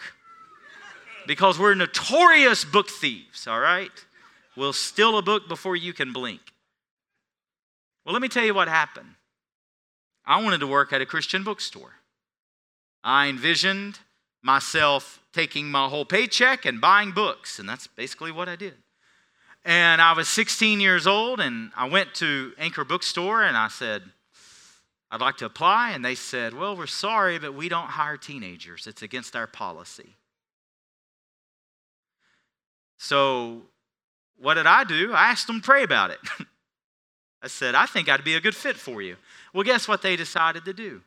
because 1.25 1.59
we're 1.59 1.73
notorious 1.73 2.63
book 2.63 2.89
thieves, 2.89 3.47
all 3.47 3.59
right? 3.59 3.91
We'll 4.55 4.73
steal 4.73 5.17
a 5.17 5.21
book 5.21 5.49
before 5.49 5.75
you 5.75 5.93
can 5.93 6.13
blink. 6.13 6.39
Well, 8.05 8.13
let 8.13 8.21
me 8.21 8.29
tell 8.29 8.45
you 8.45 8.53
what 8.53 8.69
happened. 8.69 9.15
I 10.25 10.41
wanted 10.41 10.59
to 10.59 10.67
work 10.67 10.93
at 10.93 11.01
a 11.01 11.05
Christian 11.05 11.43
bookstore. 11.43 11.96
I 13.07 13.29
envisioned 13.29 13.99
myself 14.41 15.21
taking 15.31 15.71
my 15.71 15.87
whole 15.87 16.03
paycheck 16.03 16.65
and 16.65 16.81
buying 16.81 17.13
books, 17.13 17.57
and 17.57 17.67
that's 17.67 17.87
basically 17.87 18.33
what 18.33 18.49
I 18.49 18.57
did. 18.57 18.73
And 19.63 20.01
I 20.01 20.11
was 20.11 20.27
16 20.27 20.81
years 20.81 21.07
old, 21.07 21.39
and 21.39 21.71
I 21.73 21.87
went 21.87 22.13
to 22.15 22.51
Anchor 22.57 22.83
Bookstore 22.83 23.43
and 23.43 23.55
I 23.55 23.69
said, 23.69 24.03
I'd 25.09 25.21
like 25.21 25.37
to 25.37 25.45
apply. 25.45 25.91
And 25.91 26.03
they 26.03 26.15
said, 26.15 26.53
Well, 26.53 26.75
we're 26.75 26.85
sorry, 26.85 27.39
but 27.39 27.53
we 27.53 27.69
don't 27.69 27.87
hire 27.87 28.17
teenagers, 28.17 28.87
it's 28.87 29.01
against 29.01 29.37
our 29.37 29.47
policy. 29.47 30.17
So, 32.97 33.61
what 34.37 34.55
did 34.55 34.65
I 34.65 34.83
do? 34.83 35.13
I 35.13 35.29
asked 35.29 35.47
them 35.47 35.61
to 35.61 35.65
pray 35.65 35.83
about 35.83 36.09
it. 36.09 36.19
I 37.41 37.47
said, 37.47 37.73
I 37.73 37.85
think 37.85 38.09
I'd 38.09 38.25
be 38.25 38.35
a 38.35 38.41
good 38.41 38.55
fit 38.55 38.75
for 38.75 39.01
you. 39.01 39.15
Well, 39.53 39.63
guess 39.63 39.87
what 39.87 40.01
they 40.01 40.17
decided 40.17 40.65
to 40.65 40.73
do? 40.73 41.03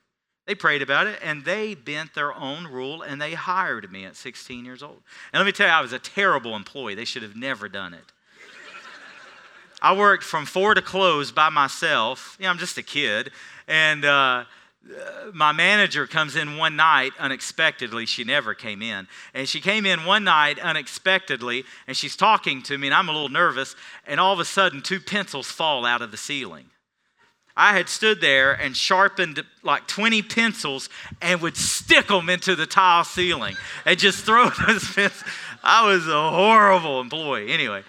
They 0.46 0.54
prayed 0.54 0.82
about 0.82 1.06
it 1.06 1.18
and 1.22 1.44
they 1.44 1.74
bent 1.74 2.14
their 2.14 2.34
own 2.34 2.66
rule 2.66 3.02
and 3.02 3.20
they 3.20 3.34
hired 3.34 3.90
me 3.92 4.04
at 4.04 4.16
16 4.16 4.64
years 4.64 4.82
old. 4.82 5.02
And 5.32 5.40
let 5.40 5.46
me 5.46 5.52
tell 5.52 5.68
you, 5.68 5.72
I 5.72 5.80
was 5.80 5.92
a 5.92 5.98
terrible 5.98 6.56
employee. 6.56 6.94
They 6.94 7.04
should 7.04 7.22
have 7.22 7.36
never 7.36 7.68
done 7.68 7.94
it. 7.94 8.12
I 9.82 9.96
worked 9.96 10.24
from 10.24 10.44
four 10.44 10.74
to 10.74 10.82
close 10.82 11.32
by 11.32 11.48
myself. 11.48 12.36
Yeah, 12.38 12.50
I'm 12.50 12.58
just 12.58 12.76
a 12.76 12.82
kid. 12.82 13.30
And 13.66 14.04
uh, 14.04 14.44
my 15.32 15.52
manager 15.52 16.06
comes 16.06 16.36
in 16.36 16.56
one 16.56 16.76
night 16.76 17.12
unexpectedly. 17.18 18.04
She 18.06 18.24
never 18.24 18.54
came 18.54 18.82
in. 18.82 19.08
And 19.32 19.48
she 19.48 19.60
came 19.60 19.86
in 19.86 20.04
one 20.04 20.24
night 20.24 20.58
unexpectedly 20.58 21.64
and 21.86 21.96
she's 21.96 22.16
talking 22.16 22.62
to 22.64 22.76
me, 22.76 22.88
and 22.88 22.94
I'm 22.94 23.08
a 23.08 23.12
little 23.12 23.28
nervous. 23.28 23.74
And 24.06 24.20
all 24.20 24.32
of 24.32 24.40
a 24.40 24.44
sudden, 24.44 24.82
two 24.82 25.00
pencils 25.00 25.50
fall 25.50 25.86
out 25.86 26.02
of 26.02 26.10
the 26.10 26.16
ceiling. 26.16 26.66
I 27.56 27.76
had 27.76 27.88
stood 27.88 28.20
there 28.20 28.52
and 28.52 28.76
sharpened 28.76 29.42
like 29.62 29.86
20 29.86 30.22
pencils 30.22 30.88
and 31.20 31.40
would 31.42 31.56
stick 31.56 32.08
them 32.08 32.28
into 32.28 32.56
the 32.56 32.66
tile 32.66 33.04
ceiling 33.04 33.56
and 33.84 33.98
just 33.98 34.24
throw 34.24 34.48
those 34.66 34.84
pencils. 34.92 35.24
I 35.62 35.86
was 35.86 36.06
a 36.06 36.30
horrible 36.30 37.00
employee. 37.00 37.52
Anyway. 37.52 37.82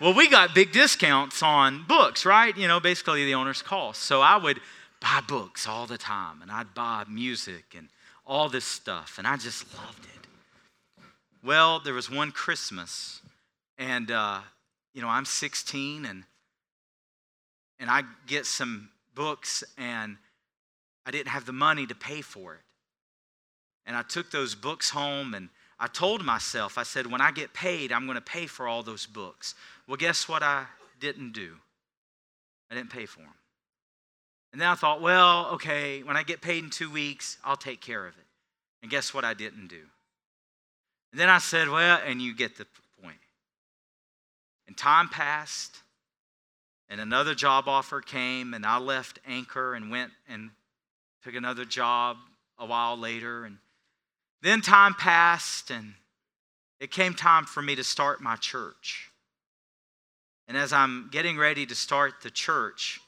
Well, 0.00 0.14
we 0.14 0.28
got 0.28 0.54
big 0.54 0.70
discounts 0.70 1.42
on 1.42 1.84
books, 1.88 2.24
right? 2.24 2.56
You 2.56 2.68
know, 2.68 2.78
basically 2.78 3.24
the 3.24 3.34
owner's 3.34 3.62
cost. 3.62 4.02
So 4.02 4.20
I 4.20 4.36
would 4.36 4.60
buy 5.00 5.20
books 5.26 5.66
all 5.66 5.86
the 5.86 5.98
time 5.98 6.42
and 6.42 6.50
I'd 6.50 6.72
buy 6.74 7.04
music 7.08 7.74
and 7.76 7.88
all 8.28 8.50
this 8.50 8.66
stuff, 8.66 9.16
and 9.16 9.26
I 9.26 9.36
just 9.38 9.74
loved 9.74 10.04
it. 10.04 11.04
Well, 11.42 11.80
there 11.80 11.94
was 11.94 12.10
one 12.10 12.30
Christmas, 12.30 13.22
and, 13.78 14.10
uh, 14.10 14.40
you 14.92 15.00
know, 15.00 15.08
I'm 15.08 15.24
16 15.24 16.04
and 16.04 16.24
and 17.80 17.90
I 17.90 18.02
get 18.26 18.46
some 18.46 18.90
books 19.14 19.64
and 19.76 20.16
I 21.06 21.10
didn't 21.10 21.28
have 21.28 21.46
the 21.46 21.52
money 21.52 21.86
to 21.86 21.94
pay 21.94 22.20
for 22.20 22.54
it. 22.54 22.60
And 23.86 23.96
I 23.96 24.02
took 24.02 24.30
those 24.30 24.54
books 24.54 24.90
home 24.90 25.34
and 25.34 25.48
I 25.80 25.86
told 25.86 26.24
myself, 26.24 26.76
I 26.76 26.82
said, 26.82 27.06
when 27.06 27.20
I 27.20 27.30
get 27.30 27.54
paid, 27.54 27.92
I'm 27.92 28.04
going 28.06 28.16
to 28.16 28.20
pay 28.20 28.46
for 28.46 28.66
all 28.66 28.82
those 28.82 29.06
books. 29.06 29.54
Well, 29.86 29.96
guess 29.96 30.28
what 30.28 30.42
I 30.42 30.66
didn't 31.00 31.32
do? 31.32 31.54
I 32.70 32.74
didn't 32.74 32.90
pay 32.90 33.06
for 33.06 33.20
them. 33.20 33.34
And 34.52 34.60
then 34.60 34.68
I 34.68 34.74
thought, 34.74 35.00
well, 35.00 35.50
okay, 35.52 36.02
when 36.02 36.16
I 36.16 36.22
get 36.22 36.40
paid 36.40 36.64
in 36.64 36.70
two 36.70 36.90
weeks, 36.90 37.38
I'll 37.44 37.56
take 37.56 37.80
care 37.80 38.06
of 38.06 38.16
it. 38.16 38.24
And 38.82 38.90
guess 38.90 39.14
what 39.14 39.24
I 39.24 39.34
didn't 39.34 39.68
do? 39.68 39.82
And 41.12 41.20
then 41.20 41.28
I 41.28 41.38
said, 41.38 41.68
well, 41.68 42.00
and 42.04 42.20
you 42.20 42.34
get 42.34 42.56
the 42.56 42.66
point. 43.02 43.16
And 44.66 44.76
time 44.76 45.08
passed, 45.08 45.78
and 46.88 47.00
another 47.00 47.34
job 47.34 47.68
offer 47.68 48.00
came, 48.00 48.54
and 48.54 48.64
I 48.64 48.78
left 48.78 49.18
Anchor 49.26 49.74
and 49.74 49.90
went 49.90 50.10
and 50.28 50.50
took 51.22 51.34
another 51.34 51.64
job 51.64 52.16
a 52.58 52.66
while 52.66 52.96
later. 52.96 53.44
And 53.44 53.58
then 54.42 54.60
time 54.60 54.94
passed, 54.94 55.70
and 55.70 55.94
it 56.80 56.90
came 56.90 57.14
time 57.14 57.44
for 57.44 57.62
me 57.62 57.74
to 57.74 57.84
start 57.84 58.22
my 58.22 58.36
church. 58.36 59.10
And 60.46 60.56
as 60.56 60.72
I'm 60.72 61.10
getting 61.12 61.36
ready 61.36 61.66
to 61.66 61.74
start 61.74 62.22
the 62.22 62.30
church, 62.30 63.00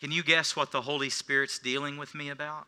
can 0.00 0.12
you 0.12 0.22
guess 0.22 0.54
what 0.54 0.70
the 0.70 0.82
Holy 0.82 1.08
Spirit's 1.08 1.58
dealing 1.58 1.96
with 1.96 2.14
me 2.14 2.28
about? 2.28 2.66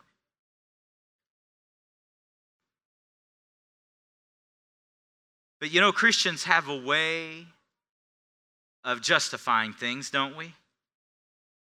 But 5.59 5.71
you 5.71 5.81
know, 5.81 5.91
Christians 5.91 6.45
have 6.45 6.67
a 6.67 6.75
way 6.75 7.45
of 8.89 9.01
justifying 9.01 9.73
things, 9.73 10.09
don't 10.09 10.35
we? 10.35 10.53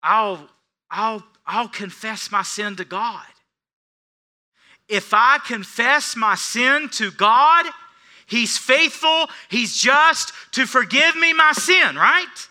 I'll, 0.02 0.48
I'll, 0.90 1.22
I'll 1.46 1.68
confess 1.68 2.32
my 2.32 2.42
sin 2.42 2.76
to 2.76 2.84
God. 2.84 3.26
If 4.88 5.12
I 5.12 5.38
confess 5.46 6.16
my 6.16 6.34
sin 6.34 6.88
to 6.92 7.10
God, 7.12 7.66
He's 8.26 8.56
faithful, 8.56 9.28
He's 9.48 9.76
just 9.76 10.32
to 10.52 10.66
forgive 10.66 11.16
me 11.16 11.32
my 11.32 11.52
sin, 11.52 11.96
right? 11.96 12.48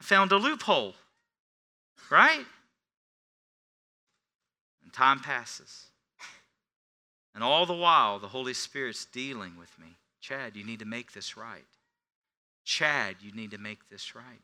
I 0.00 0.04
found 0.04 0.32
a 0.32 0.36
loophole, 0.36 0.94
right? 2.10 2.44
And 4.82 4.92
time 4.92 5.20
passes. 5.20 5.86
And 7.34 7.44
all 7.44 7.66
the 7.66 7.74
while, 7.74 8.18
the 8.18 8.28
Holy 8.28 8.54
Spirit's 8.54 9.04
dealing 9.04 9.58
with 9.58 9.78
me. 9.78 9.98
Chad, 10.20 10.56
you 10.56 10.64
need 10.64 10.78
to 10.78 10.86
make 10.86 11.12
this 11.12 11.36
right. 11.36 11.66
Chad, 12.66 13.16
you 13.20 13.32
need 13.32 13.52
to 13.52 13.58
make 13.58 13.88
this 13.88 14.14
right. 14.14 14.42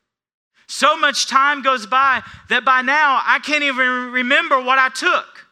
So 0.65 0.97
much 0.97 1.27
time 1.27 1.61
goes 1.61 1.85
by 1.85 2.23
that 2.49 2.63
by 2.63 2.81
now 2.81 3.21
I 3.23 3.39
can't 3.39 3.63
even 3.63 4.11
remember 4.11 4.59
what 4.59 4.79
I 4.79 4.89
took. 4.89 5.45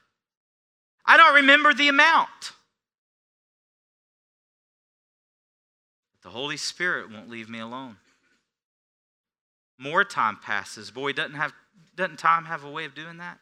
I 1.06 1.18
don't 1.18 1.36
remember 1.36 1.74
the 1.74 1.90
amount. 1.90 2.54
But 6.14 6.24
The 6.24 6.30
Holy 6.30 6.58
Spirit 6.58 7.12
won't 7.12 7.30
leave 7.30 7.50
me 7.50 7.60
alone. 7.60 7.98
More 9.78 10.06
time 10.06 10.38
passes. 10.42 10.92
Boy, 10.92 11.12
doesn't, 11.12 11.36
have, 11.36 11.54
doesn't 11.98 12.20
time 12.20 12.46
have 12.46 12.64
a 12.64 12.72
way 12.72 12.86
of 12.86 12.96
doing 12.96 13.18
that? 13.18 13.40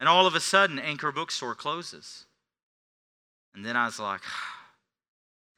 And 0.00 0.08
all 0.08 0.26
of 0.26 0.34
a 0.34 0.40
sudden, 0.40 0.78
Anchor 0.78 1.12
Bookstore 1.12 1.56
closes. 1.56 2.24
And 3.54 3.66
then 3.66 3.76
I 3.76 3.84
was 3.84 3.98
like, 3.98 4.22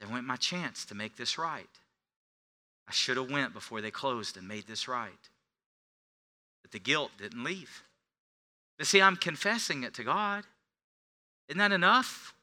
there 0.01 0.09
went 0.09 0.25
my 0.25 0.35
chance 0.35 0.83
to 0.85 0.95
make 0.95 1.15
this 1.15 1.37
right. 1.37 1.69
I 2.89 2.91
should 2.91 3.17
have 3.17 3.29
went 3.29 3.53
before 3.53 3.81
they 3.81 3.91
closed 3.91 4.35
and 4.35 4.47
made 4.47 4.65
this 4.67 4.87
right. 4.87 5.11
But 6.63 6.71
the 6.71 6.79
guilt 6.79 7.11
didn't 7.19 7.43
leave. 7.43 7.83
But 8.79 8.87
see, 8.87 8.99
I'm 8.99 9.15
confessing 9.15 9.83
it 9.83 9.93
to 9.93 10.03
God. 10.03 10.43
Isn't 11.47 11.59
that 11.59 11.71
enough? 11.71 12.33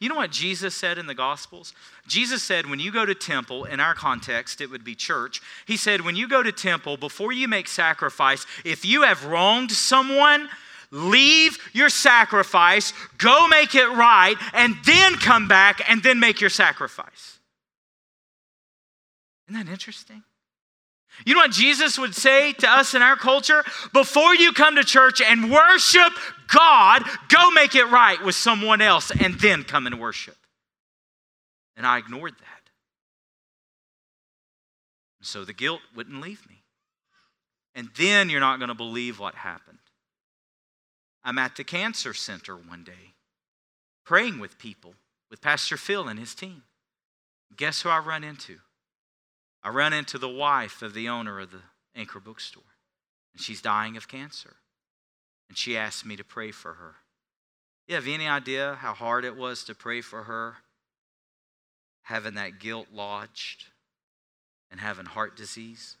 You 0.00 0.08
know 0.08 0.16
what 0.16 0.32
Jesus 0.32 0.74
said 0.74 0.98
in 0.98 1.06
the 1.06 1.14
Gospels? 1.14 1.72
Jesus 2.08 2.42
said, 2.42 2.68
when 2.68 2.80
you 2.80 2.90
go 2.90 3.06
to 3.06 3.14
temple, 3.14 3.64
in 3.64 3.78
our 3.78 3.94
context, 3.94 4.60
it 4.60 4.68
would 4.68 4.84
be 4.84 4.96
church. 4.96 5.40
He 5.66 5.76
said, 5.76 6.00
when 6.00 6.16
you 6.16 6.26
go 6.26 6.42
to 6.42 6.50
temple, 6.50 6.96
before 6.96 7.30
you 7.30 7.46
make 7.46 7.68
sacrifice, 7.68 8.44
if 8.64 8.84
you 8.84 9.02
have 9.02 9.24
wronged 9.24 9.70
someone, 9.70 10.48
leave 10.90 11.58
your 11.72 11.88
sacrifice, 11.88 12.92
go 13.18 13.48
make 13.48 13.74
it 13.74 13.88
right, 13.88 14.36
and 14.52 14.74
then 14.84 15.14
come 15.14 15.48
back 15.48 15.88
and 15.90 16.02
then 16.02 16.20
make 16.20 16.40
your 16.40 16.50
sacrifice. 16.50 17.38
Isn't 19.48 19.66
that 19.66 19.70
interesting? 19.70 20.22
You 21.24 21.34
know 21.34 21.40
what 21.40 21.52
Jesus 21.52 21.98
would 21.98 22.14
say 22.14 22.52
to 22.54 22.68
us 22.68 22.94
in 22.94 23.00
our 23.00 23.16
culture? 23.16 23.64
Before 23.92 24.34
you 24.34 24.52
come 24.52 24.76
to 24.76 24.84
church 24.84 25.22
and 25.22 25.50
worship 25.50 26.12
God, 26.48 27.02
go 27.28 27.50
make 27.52 27.74
it 27.74 27.84
right 27.84 28.22
with 28.22 28.34
someone 28.34 28.82
else 28.82 29.10
and 29.10 29.34
then 29.40 29.64
come 29.64 29.86
and 29.86 29.98
worship. 29.98 30.36
And 31.76 31.86
I 31.86 31.98
ignored 31.98 32.34
that. 32.38 32.56
So 35.22 35.44
the 35.44 35.52
guilt 35.52 35.80
wouldn't 35.94 36.20
leave 36.20 36.48
me. 36.48 36.62
And 37.74 37.88
then 37.96 38.30
you're 38.30 38.40
not 38.40 38.58
going 38.58 38.68
to 38.68 38.74
believe 38.74 39.18
what 39.18 39.34
happened. 39.34 39.75
I'm 41.26 41.38
at 41.38 41.56
the 41.56 41.64
cancer 41.64 42.14
center 42.14 42.54
one 42.54 42.84
day 42.84 43.14
praying 44.04 44.38
with 44.38 44.58
people, 44.58 44.94
with 45.28 45.40
Pastor 45.40 45.76
Phil 45.76 46.06
and 46.06 46.20
his 46.20 46.36
team. 46.36 46.62
Guess 47.56 47.82
who 47.82 47.88
I 47.88 47.98
run 47.98 48.22
into? 48.22 48.58
I 49.64 49.70
run 49.70 49.92
into 49.92 50.18
the 50.18 50.28
wife 50.28 50.82
of 50.82 50.94
the 50.94 51.08
owner 51.08 51.40
of 51.40 51.50
the 51.50 51.62
Anchor 51.96 52.20
bookstore, 52.20 52.62
and 53.34 53.42
she's 53.42 53.60
dying 53.60 53.96
of 53.96 54.06
cancer. 54.06 54.54
And 55.48 55.58
she 55.58 55.76
asked 55.76 56.06
me 56.06 56.14
to 56.14 56.22
pray 56.22 56.52
for 56.52 56.74
her. 56.74 56.94
You 57.88 57.96
have 57.96 58.06
any 58.06 58.28
idea 58.28 58.78
how 58.80 58.94
hard 58.94 59.24
it 59.24 59.36
was 59.36 59.64
to 59.64 59.74
pray 59.74 60.02
for 60.02 60.24
her, 60.24 60.58
having 62.02 62.34
that 62.34 62.60
guilt 62.60 62.88
lodged 62.94 63.64
and 64.70 64.78
having 64.78 65.06
heart 65.06 65.36
disease? 65.36 65.96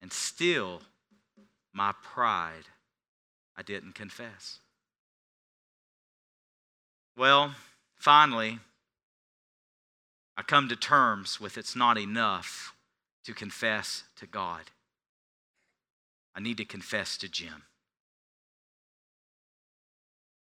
And 0.00 0.10
still, 0.10 0.80
my 1.76 1.92
pride, 2.02 2.64
I 3.54 3.62
didn't 3.62 3.94
confess. 3.94 4.60
Well, 7.18 7.54
finally, 7.96 8.60
I 10.38 10.42
come 10.42 10.70
to 10.70 10.76
terms 10.76 11.38
with 11.38 11.58
it's 11.58 11.76
not 11.76 11.98
enough 11.98 12.74
to 13.24 13.34
confess 13.34 14.04
to 14.16 14.26
God. 14.26 14.70
I 16.34 16.40
need 16.40 16.56
to 16.56 16.64
confess 16.64 17.18
to 17.18 17.28
Jim. 17.28 17.64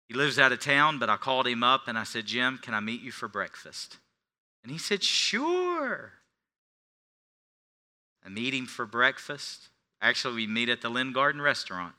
He 0.08 0.14
lives 0.14 0.40
out 0.40 0.54
of 0.54 0.62
town, 0.62 1.00
but 1.00 1.10
I 1.10 1.18
called 1.18 1.48
him 1.48 1.64
up 1.64 1.88
and 1.88 1.98
I 1.98 2.04
said, 2.04 2.28
Jim, 2.28 2.60
can 2.62 2.74
I 2.74 2.80
meet 2.80 3.02
you 3.02 3.12
for 3.12 3.28
breakfast? 3.28 3.98
And 4.64 4.72
he 4.72 4.78
said, 4.78 5.04
Sure. 5.04 6.14
I 8.26 8.30
meet 8.30 8.54
him 8.54 8.66
for 8.66 8.86
breakfast. 8.86 9.70
Actually, 10.02 10.36
we 10.36 10.48
meet 10.48 10.70
at 10.70 10.82
the 10.82 10.90
Lynn 10.90 11.12
Garden 11.12 11.42
restaurant. 11.42 11.94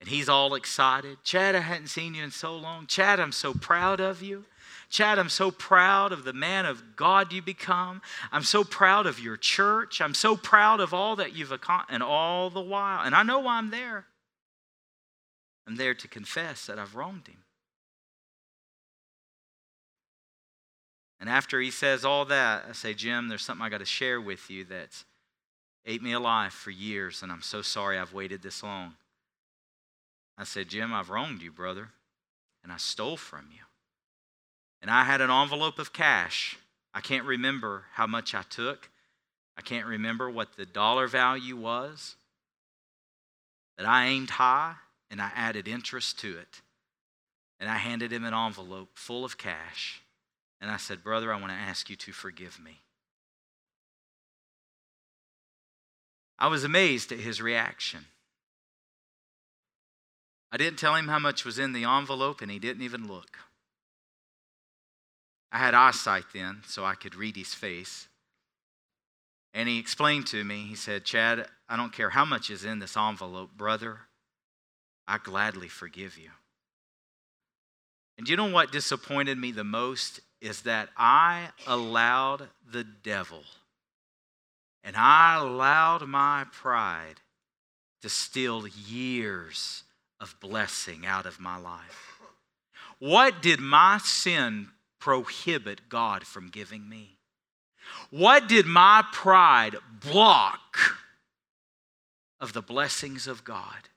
And 0.00 0.08
he's 0.08 0.28
all 0.28 0.54
excited. 0.54 1.18
Chad, 1.24 1.56
I 1.56 1.60
hadn't 1.60 1.88
seen 1.88 2.14
you 2.14 2.22
in 2.22 2.30
so 2.30 2.54
long. 2.56 2.86
Chad, 2.86 3.18
I'm 3.18 3.32
so 3.32 3.52
proud 3.52 4.00
of 4.00 4.22
you. 4.22 4.44
Chad, 4.88 5.18
I'm 5.18 5.28
so 5.28 5.50
proud 5.50 6.12
of 6.12 6.24
the 6.24 6.32
man 6.32 6.66
of 6.66 6.96
God 6.96 7.32
you 7.32 7.42
become. 7.42 8.00
I'm 8.30 8.44
so 8.44 8.64
proud 8.64 9.06
of 9.06 9.18
your 9.18 9.36
church. 9.36 10.00
I'm 10.00 10.14
so 10.14 10.36
proud 10.36 10.80
of 10.80 10.94
all 10.94 11.16
that 11.16 11.34
you've 11.34 11.52
accomplished, 11.52 11.92
and 11.92 12.02
all 12.02 12.48
the 12.48 12.60
while. 12.60 13.04
And 13.04 13.14
I 13.14 13.22
know 13.22 13.40
why 13.40 13.58
I'm 13.58 13.70
there. 13.70 14.06
I'm 15.66 15.76
there 15.76 15.94
to 15.94 16.08
confess 16.08 16.66
that 16.66 16.78
I've 16.78 16.94
wronged 16.94 17.26
him. 17.26 17.44
And 21.20 21.28
after 21.28 21.60
he 21.60 21.70
says 21.70 22.04
all 22.04 22.24
that, 22.26 22.66
I 22.68 22.72
say, 22.72 22.94
Jim, 22.94 23.28
there's 23.28 23.44
something 23.44 23.66
I 23.66 23.68
got 23.68 23.78
to 23.78 23.84
share 23.84 24.20
with 24.20 24.48
you 24.48 24.64
that's 24.64 25.04
ate 25.86 26.02
me 26.02 26.12
alive 26.12 26.52
for 26.52 26.70
years, 26.70 27.22
and 27.22 27.32
I'm 27.32 27.42
so 27.42 27.62
sorry 27.62 27.98
I've 27.98 28.12
waited 28.12 28.42
this 28.42 28.62
long. 28.62 28.94
I 30.36 30.44
said, 30.44 30.68
Jim, 30.68 30.92
I've 30.92 31.10
wronged 31.10 31.42
you, 31.42 31.50
brother, 31.50 31.88
and 32.62 32.72
I 32.72 32.76
stole 32.76 33.16
from 33.16 33.46
you. 33.52 33.62
And 34.80 34.90
I 34.90 35.04
had 35.04 35.20
an 35.20 35.30
envelope 35.30 35.78
of 35.78 35.92
cash. 35.92 36.56
I 36.94 37.00
can't 37.00 37.24
remember 37.24 37.84
how 37.94 38.06
much 38.06 38.34
I 38.34 38.42
took. 38.42 38.90
I 39.56 39.62
can't 39.62 39.86
remember 39.86 40.30
what 40.30 40.56
the 40.56 40.66
dollar 40.66 41.08
value 41.08 41.56
was. 41.56 42.14
But 43.76 43.86
I 43.86 44.06
aimed 44.06 44.30
high 44.30 44.74
and 45.10 45.20
I 45.20 45.30
added 45.34 45.66
interest 45.66 46.18
to 46.20 46.36
it. 46.38 46.62
And 47.58 47.68
I 47.68 47.76
handed 47.76 48.12
him 48.12 48.24
an 48.24 48.34
envelope 48.34 48.90
full 48.94 49.24
of 49.24 49.36
cash. 49.36 50.02
And 50.60 50.70
I 50.70 50.76
said, 50.76 51.02
Brother, 51.02 51.32
I 51.32 51.40
want 51.40 51.52
to 51.52 51.58
ask 51.58 51.90
you 51.90 51.96
to 51.96 52.12
forgive 52.12 52.60
me. 52.60 52.82
I 56.38 56.46
was 56.46 56.64
amazed 56.64 57.10
at 57.10 57.18
his 57.18 57.42
reaction. 57.42 58.06
I 60.52 60.56
didn't 60.56 60.78
tell 60.78 60.94
him 60.94 61.08
how 61.08 61.18
much 61.18 61.44
was 61.44 61.58
in 61.58 61.72
the 61.72 61.84
envelope, 61.84 62.40
and 62.40 62.50
he 62.50 62.58
didn't 62.58 62.82
even 62.82 63.08
look. 63.08 63.38
I 65.50 65.58
had 65.58 65.74
eyesight 65.74 66.24
then, 66.32 66.62
so 66.66 66.84
I 66.84 66.94
could 66.94 67.14
read 67.14 67.36
his 67.36 67.54
face. 67.54 68.08
And 69.52 69.68
he 69.68 69.78
explained 69.78 70.26
to 70.28 70.44
me, 70.44 70.66
he 70.68 70.74
said, 70.74 71.04
Chad, 71.04 71.48
I 71.68 71.76
don't 71.76 71.92
care 71.92 72.10
how 72.10 72.24
much 72.24 72.50
is 72.50 72.64
in 72.64 72.78
this 72.78 72.96
envelope, 72.96 73.50
brother, 73.56 74.00
I 75.06 75.18
gladly 75.18 75.68
forgive 75.68 76.18
you. 76.18 76.30
And 78.16 78.28
you 78.28 78.36
know 78.36 78.50
what 78.50 78.72
disappointed 78.72 79.38
me 79.38 79.52
the 79.52 79.64
most 79.64 80.20
is 80.40 80.62
that 80.62 80.90
I 80.96 81.48
allowed 81.66 82.48
the 82.70 82.84
devil 82.84 83.42
and 84.88 84.96
I 84.96 85.36
allowed 85.36 86.08
my 86.08 86.46
pride 86.50 87.20
to 88.00 88.08
steal 88.08 88.66
years 88.66 89.84
of 90.18 90.34
blessing 90.40 91.04
out 91.04 91.26
of 91.26 91.38
my 91.38 91.58
life. 91.58 92.22
What 92.98 93.42
did 93.42 93.60
my 93.60 93.98
sin 93.98 94.68
prohibit 94.98 95.90
God 95.90 96.26
from 96.26 96.48
giving 96.48 96.88
me? 96.88 97.18
What 98.08 98.48
did 98.48 98.64
my 98.64 99.04
pride 99.12 99.76
block 99.90 100.78
of 102.40 102.54
the 102.54 102.62
blessings 102.62 103.26
of 103.26 103.44
God? 103.44 103.90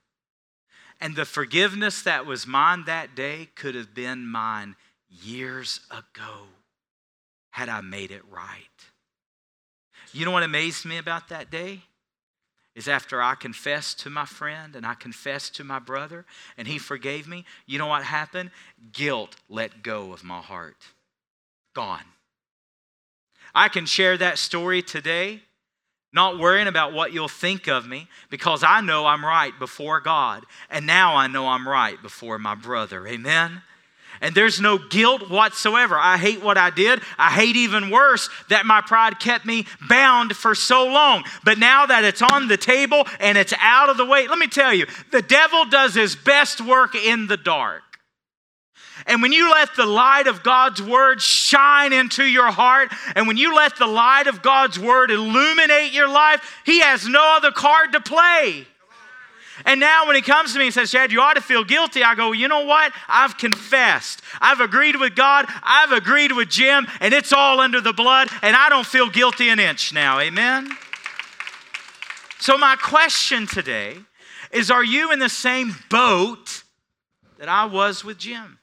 And 1.00 1.16
the 1.16 1.24
forgiveness 1.24 2.02
that 2.02 2.26
was 2.26 2.46
mine 2.46 2.84
that 2.84 3.14
day 3.14 3.48
could 3.54 3.74
have 3.74 3.94
been 3.94 4.26
mine 4.26 4.76
years 5.08 5.80
ago 5.90 6.48
had 7.52 7.70
I 7.70 7.80
made 7.80 8.10
it 8.10 8.24
right. 8.30 8.68
You 10.12 10.24
know 10.24 10.30
what 10.30 10.42
amazed 10.42 10.84
me 10.84 10.98
about 10.98 11.28
that 11.28 11.50
day? 11.50 11.80
Is 12.74 12.88
after 12.88 13.20
I 13.20 13.34
confessed 13.34 14.00
to 14.00 14.10
my 14.10 14.24
friend 14.24 14.74
and 14.74 14.86
I 14.86 14.94
confessed 14.94 15.54
to 15.56 15.64
my 15.64 15.78
brother 15.78 16.24
and 16.56 16.66
he 16.66 16.78
forgave 16.78 17.28
me, 17.28 17.44
you 17.66 17.78
know 17.78 17.86
what 17.86 18.02
happened? 18.02 18.50
Guilt 18.92 19.36
let 19.50 19.82
go 19.82 20.12
of 20.12 20.24
my 20.24 20.40
heart. 20.40 20.86
Gone. 21.74 22.04
I 23.54 23.68
can 23.68 23.84
share 23.84 24.16
that 24.16 24.38
story 24.38 24.80
today, 24.80 25.42
not 26.14 26.38
worrying 26.38 26.66
about 26.66 26.94
what 26.94 27.12
you'll 27.12 27.28
think 27.28 27.68
of 27.68 27.86
me, 27.86 28.08
because 28.30 28.62
I 28.62 28.80
know 28.80 29.04
I'm 29.04 29.24
right 29.24 29.52
before 29.58 30.00
God. 30.00 30.44
And 30.70 30.86
now 30.86 31.14
I 31.16 31.26
know 31.26 31.48
I'm 31.48 31.68
right 31.68 32.00
before 32.00 32.38
my 32.38 32.54
brother. 32.54 33.06
Amen? 33.06 33.60
And 34.22 34.34
there's 34.34 34.60
no 34.60 34.78
guilt 34.78 35.28
whatsoever. 35.28 35.96
I 35.98 36.16
hate 36.16 36.42
what 36.42 36.56
I 36.56 36.70
did. 36.70 37.00
I 37.18 37.30
hate 37.30 37.56
even 37.56 37.90
worse 37.90 38.30
that 38.48 38.64
my 38.64 38.80
pride 38.80 39.18
kept 39.18 39.44
me 39.44 39.66
bound 39.88 40.36
for 40.36 40.54
so 40.54 40.86
long. 40.86 41.24
But 41.44 41.58
now 41.58 41.86
that 41.86 42.04
it's 42.04 42.22
on 42.22 42.46
the 42.46 42.56
table 42.56 43.04
and 43.18 43.36
it's 43.36 43.52
out 43.58 43.90
of 43.90 43.96
the 43.96 44.06
way, 44.06 44.28
let 44.28 44.38
me 44.38 44.46
tell 44.46 44.72
you, 44.72 44.86
the 45.10 45.22
devil 45.22 45.64
does 45.64 45.94
his 45.94 46.14
best 46.14 46.60
work 46.60 46.94
in 46.94 47.26
the 47.26 47.36
dark. 47.36 47.82
And 49.06 49.20
when 49.20 49.32
you 49.32 49.50
let 49.50 49.74
the 49.74 49.86
light 49.86 50.28
of 50.28 50.44
God's 50.44 50.80
word 50.80 51.20
shine 51.20 51.92
into 51.92 52.22
your 52.22 52.52
heart, 52.52 52.92
and 53.16 53.26
when 53.26 53.36
you 53.36 53.54
let 53.54 53.76
the 53.76 53.86
light 53.86 54.28
of 54.28 54.42
God's 54.42 54.78
word 54.78 55.10
illuminate 55.10 55.92
your 55.92 56.08
life, 56.08 56.60
He 56.64 56.80
has 56.80 57.08
no 57.08 57.34
other 57.36 57.50
card 57.50 57.92
to 57.94 58.00
play. 58.00 58.66
And 59.64 59.80
now, 59.80 60.06
when 60.06 60.16
he 60.16 60.22
comes 60.22 60.52
to 60.52 60.58
me 60.58 60.66
and 60.66 60.74
says, 60.74 60.90
Chad, 60.90 61.12
you 61.12 61.20
ought 61.20 61.34
to 61.34 61.42
feel 61.42 61.62
guilty, 61.62 62.02
I 62.02 62.14
go, 62.14 62.32
you 62.32 62.48
know 62.48 62.64
what? 62.64 62.92
I've 63.06 63.36
confessed. 63.36 64.22
I've 64.40 64.60
agreed 64.60 64.96
with 64.96 65.14
God. 65.14 65.46
I've 65.62 65.92
agreed 65.92 66.32
with 66.32 66.48
Jim, 66.48 66.86
and 67.00 67.12
it's 67.12 67.32
all 67.32 67.60
under 67.60 67.80
the 67.80 67.92
blood, 67.92 68.28
and 68.40 68.56
I 68.56 68.68
don't 68.68 68.86
feel 68.86 69.10
guilty 69.10 69.50
an 69.50 69.60
inch 69.60 69.92
now. 69.92 70.18
Amen? 70.18 70.70
So, 72.40 72.56
my 72.56 72.76
question 72.76 73.46
today 73.46 73.98
is 74.50 74.70
Are 74.70 74.84
you 74.84 75.12
in 75.12 75.18
the 75.18 75.28
same 75.28 75.76
boat 75.90 76.64
that 77.38 77.48
I 77.48 77.66
was 77.66 78.04
with 78.04 78.18
Jim? 78.18 78.58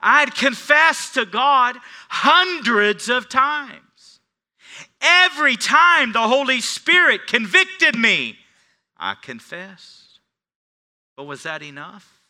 I 0.00 0.20
had 0.20 0.34
confessed 0.34 1.14
to 1.14 1.26
God 1.26 1.76
hundreds 2.08 3.08
of 3.08 3.28
times. 3.28 4.20
Every 5.00 5.56
time 5.56 6.12
the 6.12 6.26
Holy 6.26 6.60
Spirit 6.60 7.26
convicted 7.26 7.96
me, 7.96 8.39
I 9.00 9.14
confessed. 9.14 10.20
But 11.16 11.24
was 11.24 11.42
that 11.44 11.62
enough? 11.62 12.20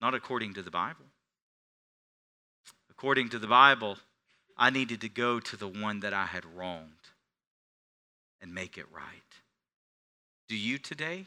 Not 0.00 0.14
according 0.14 0.54
to 0.54 0.62
the 0.62 0.70
Bible. 0.70 1.06
According 2.90 3.30
to 3.30 3.38
the 3.38 3.46
Bible, 3.46 3.96
I 4.56 4.68
needed 4.70 5.00
to 5.00 5.08
go 5.08 5.40
to 5.40 5.56
the 5.56 5.66
one 5.66 6.00
that 6.00 6.12
I 6.12 6.26
had 6.26 6.44
wronged 6.44 6.92
and 8.42 8.54
make 8.54 8.76
it 8.76 8.86
right. 8.92 9.02
Do 10.48 10.56
you 10.56 10.78
today? 10.78 11.26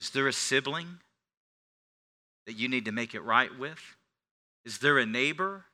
Is 0.00 0.10
there 0.10 0.28
a 0.28 0.32
sibling 0.32 0.98
that 2.46 2.54
you 2.54 2.68
need 2.68 2.84
to 2.84 2.92
make 2.92 3.14
it 3.14 3.20
right 3.20 3.58
with? 3.58 3.96
Is 4.64 4.78
there 4.78 4.98
a 4.98 5.06
neighbor 5.06 5.64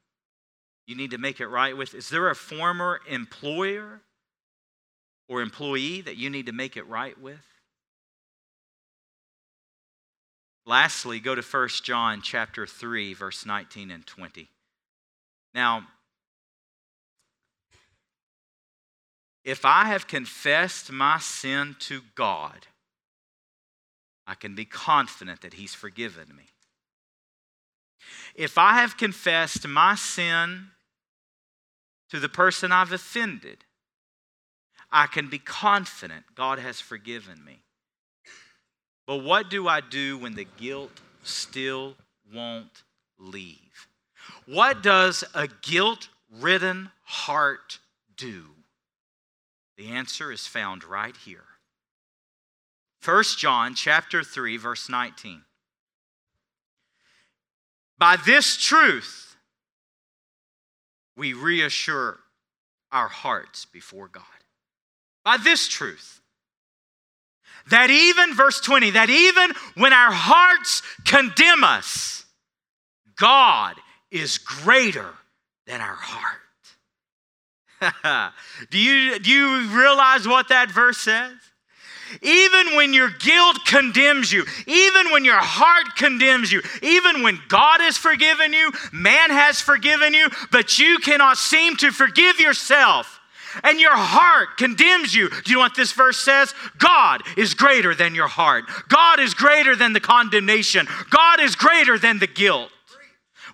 you 0.86 0.94
need 0.94 1.10
to 1.10 1.18
make 1.18 1.40
it 1.40 1.48
right 1.48 1.76
with? 1.76 1.94
Is 1.94 2.08
there 2.08 2.30
a 2.30 2.34
former 2.34 3.00
employer 3.08 4.00
or 5.28 5.42
employee 5.42 6.00
that 6.00 6.16
you 6.16 6.30
need 6.30 6.46
to 6.46 6.52
make 6.52 6.76
it 6.76 6.88
right 6.88 7.20
with? 7.20 7.44
Lastly, 10.66 11.18
go 11.18 11.34
to 11.34 11.42
1 11.42 11.68
John 11.82 12.20
chapter 12.22 12.66
3 12.66 13.14
verse 13.14 13.46
19 13.46 13.90
and 13.90 14.06
20. 14.06 14.48
Now, 15.54 15.86
if 19.44 19.64
I 19.64 19.86
have 19.86 20.06
confessed 20.06 20.92
my 20.92 21.18
sin 21.18 21.74
to 21.80 22.02
God, 22.14 22.66
I 24.26 24.34
can 24.34 24.54
be 24.54 24.66
confident 24.66 25.40
that 25.40 25.54
He's 25.54 25.74
forgiven 25.74 26.36
me. 26.36 26.44
If 28.34 28.58
I 28.58 28.74
have 28.74 28.98
confessed 28.98 29.66
my 29.66 29.94
sin 29.94 30.68
to 32.10 32.20
the 32.20 32.28
person 32.28 32.72
I've 32.72 32.92
offended, 32.92 33.64
I 34.90 35.06
can 35.06 35.28
be 35.28 35.38
confident 35.38 36.24
God 36.34 36.58
has 36.58 36.80
forgiven 36.80 37.44
me. 37.44 37.60
But 39.06 39.18
what 39.18 39.50
do 39.50 39.68
I 39.68 39.80
do 39.80 40.18
when 40.18 40.34
the 40.34 40.46
guilt 40.56 41.00
still 41.22 41.96
won't 42.32 42.82
leave? 43.18 43.88
What 44.46 44.82
does 44.82 45.24
a 45.34 45.48
guilt 45.62 46.08
ridden 46.30 46.90
heart 47.04 47.78
do? 48.16 48.44
The 49.76 49.88
answer 49.88 50.32
is 50.32 50.46
found 50.46 50.84
right 50.84 51.16
here. 51.16 51.44
1 53.04 53.24
John 53.38 53.74
chapter 53.74 54.22
3 54.22 54.56
verse 54.56 54.88
19. 54.88 55.42
By 57.98 58.16
this 58.16 58.56
truth 58.56 59.36
we 61.16 61.32
reassure 61.32 62.18
our 62.92 63.08
hearts 63.08 63.64
before 63.64 64.08
God 64.08 64.24
by 65.28 65.36
this 65.36 65.68
truth 65.68 66.22
that 67.68 67.90
even, 67.90 68.34
verse 68.34 68.62
20, 68.62 68.92
that 68.92 69.10
even 69.10 69.52
when 69.74 69.92
our 69.92 70.10
hearts 70.10 70.80
condemn 71.04 71.64
us, 71.64 72.24
God 73.16 73.74
is 74.10 74.38
greater 74.38 75.10
than 75.66 75.82
our 75.82 75.98
heart. 76.00 78.32
do, 78.70 78.78
you, 78.78 79.18
do 79.18 79.30
you 79.30 79.68
realize 79.78 80.26
what 80.26 80.48
that 80.48 80.70
verse 80.70 80.96
says? 80.96 81.34
Even 82.22 82.74
when 82.74 82.94
your 82.94 83.10
guilt 83.10 83.58
condemns 83.66 84.32
you, 84.32 84.46
even 84.66 85.10
when 85.10 85.26
your 85.26 85.36
heart 85.36 85.94
condemns 85.94 86.50
you, 86.50 86.62
even 86.80 87.22
when 87.22 87.38
God 87.48 87.82
has 87.82 87.98
forgiven 87.98 88.54
you, 88.54 88.72
man 88.94 89.28
has 89.28 89.60
forgiven 89.60 90.14
you, 90.14 90.28
but 90.50 90.78
you 90.78 91.00
cannot 91.00 91.36
seem 91.36 91.76
to 91.76 91.90
forgive 91.90 92.40
yourself, 92.40 93.17
and 93.62 93.80
your 93.80 93.96
heart 93.96 94.56
condemns 94.56 95.14
you. 95.14 95.28
Do 95.28 95.50
you 95.50 95.56
know 95.56 95.62
what 95.62 95.74
this 95.74 95.92
verse 95.92 96.18
says? 96.18 96.54
God 96.78 97.22
is 97.36 97.54
greater 97.54 97.94
than 97.94 98.14
your 98.14 98.28
heart. 98.28 98.64
God 98.88 99.20
is 99.20 99.34
greater 99.34 99.74
than 99.74 99.92
the 99.92 100.00
condemnation. 100.00 100.86
God 101.10 101.40
is 101.40 101.54
greater 101.54 101.98
than 101.98 102.18
the 102.18 102.26
guilt. 102.26 102.70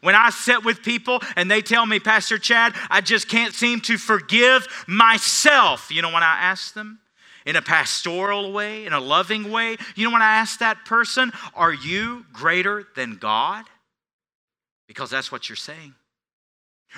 When 0.01 0.15
I 0.15 0.29
sit 0.31 0.65
with 0.65 0.83
people 0.83 1.21
and 1.35 1.51
they 1.51 1.63
tell 1.63 1.87
me, 1.87 1.99
Pastor 1.99 2.39
Chad, 2.39 2.75
I 2.91 3.01
just 3.01 3.27
can't 3.27 3.55
seem 3.55 3.81
to 3.83 3.97
forgive 3.97 4.69
myself, 4.87 5.91
you 5.91 6.03
know, 6.03 6.13
when 6.13 6.23
I 6.23 6.37
ask 6.41 6.75
them 6.75 6.99
in 7.47 7.57
a 7.57 7.63
pastoral 7.63 8.53
way, 8.53 8.85
in 8.85 8.93
a 8.93 9.01
loving 9.01 9.51
way, 9.51 9.77
you 9.97 10.05
know, 10.05 10.13
when 10.13 10.23
I 10.23 10.37
ask 10.37 10.59
that 10.59 10.85
person, 10.85 11.33
Are 11.55 11.73
you 11.73 12.27
greater 12.33 12.87
than 12.97 13.17
God? 13.17 13.65
Because 14.87 15.09
that's 15.09 15.33
what 15.33 15.49
you're 15.49 15.57
saying. 15.57 15.95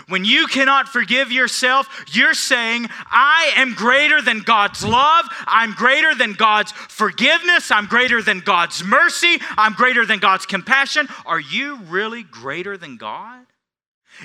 When 0.09 0.25
you 0.25 0.47
cannot 0.47 0.89
forgive 0.89 1.33
yourself, 1.33 1.89
you're 2.13 2.35
saying, 2.35 2.87
I 3.11 3.53
am 3.57 3.75
greater 3.75 4.23
than 4.23 4.41
God's 4.41 4.85
love. 4.85 5.27
I'm 5.47 5.73
greater 5.73 6.15
than 6.15 6.35
God's 6.35 6.73
forgiveness. 6.73 7.71
I'm 7.71 7.87
greater 7.87 8.23
than 8.23 8.41
God's 8.41 8.85
mercy. 8.85 9.39
I'm 9.57 9.73
greater 9.73 10.07
than 10.07 10.19
God's 10.19 10.47
compassion. 10.47 11.09
Are 11.25 11.41
you 11.41 11.77
really 11.89 12.23
greater 12.23 12.77
than 12.77 12.97
God? 12.97 13.47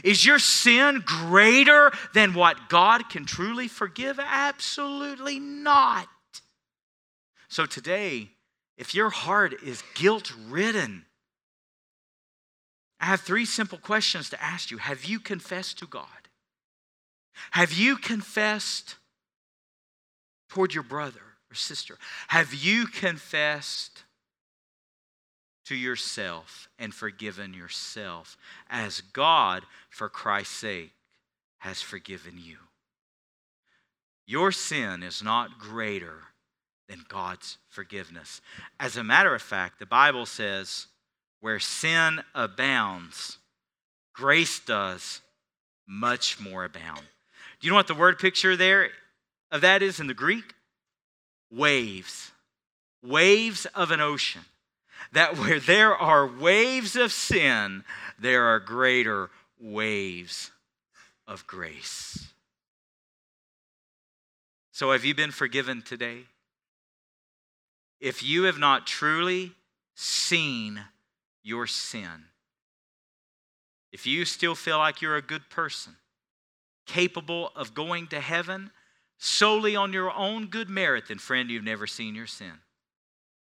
Is 0.04 0.26
your 0.26 0.40
sin 0.40 1.04
greater 1.06 1.92
than 2.14 2.34
what 2.34 2.70
God 2.70 3.10
can 3.10 3.26
truly 3.26 3.68
forgive? 3.68 4.20
Absolutely 4.20 5.40
not. 5.40 6.08
So 7.50 7.66
today, 7.66 8.30
if 8.78 8.96
your 8.96 9.10
heart 9.10 9.62
is 9.64 9.84
guilt 9.96 10.32
ridden, 10.50 11.06
I 13.02 13.06
have 13.06 13.22
three 13.22 13.46
simple 13.46 13.80
questions 13.80 14.30
to 14.30 14.42
ask 14.42 14.70
you. 14.70 14.78
Have 14.78 15.06
you 15.06 15.20
confessed 15.20 15.80
to 15.80 15.88
God? 15.88 16.06
Have 17.52 17.74
you 17.74 17.98
confessed 17.98 18.96
toward 20.50 20.76
your 20.76 20.84
brother 20.84 21.24
or 21.52 21.56
sister? 21.56 21.98
Have 22.28 22.54
you 22.54 22.86
confessed 22.86 24.04
to 25.66 25.76
yourself 25.76 26.70
and 26.78 26.94
forgiven 26.94 27.56
yourself 27.56 28.38
as 28.70 29.02
God, 29.02 29.64
for 29.90 30.08
Christ's 30.08 30.58
sake, 30.58 30.92
has 31.58 31.82
forgiven 31.82 32.38
you? 32.38 32.58
Your 34.28 34.52
sin 34.52 35.02
is 35.02 35.24
not 35.24 35.58
greater 35.58 36.20
than 36.88 37.04
God's 37.08 37.58
forgiveness. 37.68 38.42
As 38.80 38.96
a 38.96 39.04
matter 39.04 39.34
of 39.34 39.42
fact, 39.42 39.80
the 39.80 39.86
Bible 39.88 40.28
says, 40.28 40.86
where 41.42 41.60
sin 41.60 42.22
abounds, 42.34 43.38
grace 44.14 44.60
does 44.60 45.22
much 45.88 46.40
more 46.40 46.64
abound. 46.64 47.02
Do 47.60 47.68
you 47.68 47.72
know 47.72 47.76
what 47.76 47.88
the 47.88 47.94
word 47.94 48.18
picture 48.18 48.56
there 48.56 48.90
of 49.52 49.62
that 49.62 49.84
is 49.84 50.00
in 50.00 50.08
the 50.08 50.14
Greek? 50.14 50.54
Waves. 51.52 52.32
Waves 53.04 53.66
of 53.76 53.92
an 53.92 54.00
ocean. 54.00 54.42
That 55.12 55.38
where 55.38 55.60
there 55.60 55.96
are 55.96 56.26
waves 56.26 56.96
of 56.96 57.12
sin, 57.12 57.84
there 58.18 58.46
are 58.46 58.60
greater 58.60 59.30
waves 59.60 60.52
of 61.28 61.46
grace. 61.48 62.28
So, 64.72 64.92
have 64.92 65.04
you 65.04 65.14
been 65.14 65.32
forgiven 65.32 65.82
today? 65.82 66.22
If 68.00 68.24
you 68.24 68.44
have 68.44 68.58
not 68.58 68.88
truly 68.88 69.52
seen 69.96 70.86
your 71.44 71.68
sin. 71.68 72.26
If 73.92 74.06
you 74.06 74.26
still 74.26 74.56
feel 74.56 74.78
like 74.78 75.02
you're 75.02 75.18
a 75.18 75.22
good 75.22 75.50
person, 75.50 75.98
capable 76.86 77.52
of 77.56 77.74
going 77.74 78.08
to 78.08 78.20
heaven 78.20 78.72
solely 79.18 79.76
on 79.76 79.94
your 79.94 80.12
own 80.12 80.48
good 80.48 80.70
merit, 80.70 81.06
then, 81.08 81.20
friend, 81.20 81.50
you've 81.50 81.64
never 81.64 81.86
seen 81.86 82.16
your 82.16 82.28
sin. 82.28 82.54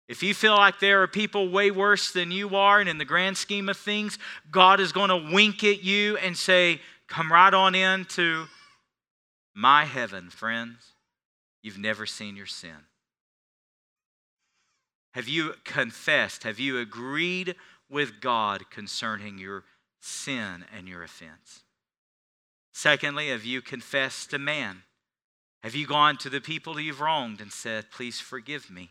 If 0.09 0.21
you 0.21 0.33
feel 0.33 0.55
like 0.55 0.79
there 0.79 1.01
are 1.01 1.07
people 1.07 1.49
way 1.49 1.71
worse 1.71 2.11
than 2.11 2.31
you 2.31 2.55
are, 2.55 2.79
and 2.79 2.89
in 2.89 2.97
the 2.97 3.05
grand 3.05 3.37
scheme 3.37 3.69
of 3.69 3.77
things, 3.77 4.17
God 4.51 4.79
is 4.79 4.91
going 4.91 5.09
to 5.09 5.31
wink 5.33 5.63
at 5.63 5.83
you 5.83 6.17
and 6.17 6.35
say, 6.35 6.81
Come 7.07 7.31
right 7.31 7.53
on 7.53 7.75
into 7.75 8.45
my 9.53 9.85
heaven, 9.85 10.29
friends. 10.29 10.93
You've 11.61 11.77
never 11.77 12.05
seen 12.05 12.35
your 12.35 12.45
sin. 12.45 12.87
Have 15.13 15.27
you 15.27 15.53
confessed? 15.63 16.43
Have 16.43 16.59
you 16.59 16.79
agreed 16.79 17.55
with 17.93 18.19
God 18.19 18.69
concerning 18.69 19.37
your 19.37 19.63
sin 20.01 20.65
and 20.75 20.87
your 20.87 21.03
offense? 21.03 21.61
Secondly, 22.73 23.29
have 23.29 23.45
you 23.45 23.61
confessed 23.61 24.31
to 24.31 24.39
man? 24.39 24.83
Have 25.61 25.75
you 25.75 25.87
gone 25.87 26.17
to 26.17 26.29
the 26.29 26.41
people 26.41 26.79
you've 26.79 26.99
wronged 26.99 27.39
and 27.39 27.53
said, 27.53 27.91
Please 27.91 28.19
forgive 28.19 28.69
me? 28.69 28.89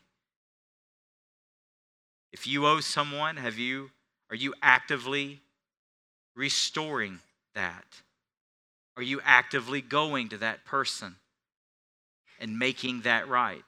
If 2.33 2.47
you 2.47 2.67
owe 2.67 2.81
someone, 2.81 3.37
have 3.37 3.59
you 3.59 3.91
are 4.31 4.37
you 4.37 4.55
actively 4.63 5.41
restoring 6.35 7.19
that? 7.55 7.85
Are 8.97 9.03
you 9.03 9.21
actively 9.23 9.83
going 9.83 10.31
to 10.31 10.39
that 10.39 10.65
person 10.65 11.17
and 12.41 12.59
making 12.59 13.03
that 13.03 13.29
right? 13.29 13.63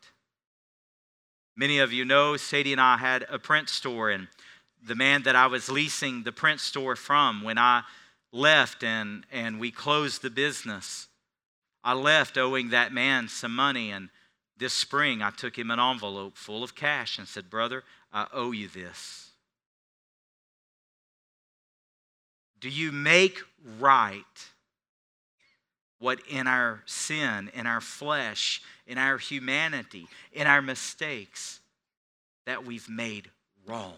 Many 1.57 1.79
of 1.79 1.93
you 1.93 2.07
know 2.07 2.39
Sadie 2.39 2.73
and 2.73 2.81
I 2.81 2.97
had 2.97 3.27
a 3.29 3.39
print 3.39 3.69
store, 3.69 4.11
and 4.11 4.29
the 4.85 4.95
man 4.95 5.23
that 5.23 5.37
I 5.37 5.47
was 5.47 5.69
leasing 5.69 6.23
the 6.23 6.33
print 6.33 6.61
store 6.61 6.97
from, 6.97 7.43
when 7.43 7.59
I 7.59 7.83
left 8.33 8.85
and, 8.85 9.25
and 9.33 9.59
we 9.59 9.71
closed 9.71 10.23
the 10.23 10.31
business, 10.31 11.09
I 11.83 11.95
left 11.95 12.37
owing 12.37 12.71
that 12.71 12.93
man 12.93 13.29
some 13.29 13.55
money. 13.55 13.91
And 13.91 14.11
this 14.57 14.75
spring, 14.75 15.23
I 15.23 15.31
took 15.31 15.59
him 15.59 15.71
an 15.71 15.81
envelope 15.81 16.37
full 16.37 16.63
of 16.63 16.75
cash 16.75 17.19
and 17.19 17.27
said, 17.27 17.51
Brother, 17.51 17.85
I 18.13 18.27
owe 18.33 18.53
you 18.53 18.69
this. 18.69 19.31
Do 22.61 22.69
you 22.69 22.93
make 22.93 23.41
right 23.79 24.25
what 25.99 26.21
in 26.29 26.47
our 26.47 26.83
sin, 26.87 27.51
in 27.55 27.67
our 27.67 27.81
flesh, 27.81 28.63
in 28.87 28.99
our 28.99 29.19
humanity, 29.19 30.07
in 30.33 30.47
our 30.47 30.63
mistakes 30.63 31.61
that 32.47 32.65
we've 32.65 32.89
made 32.89 33.31
wrong? 33.67 33.95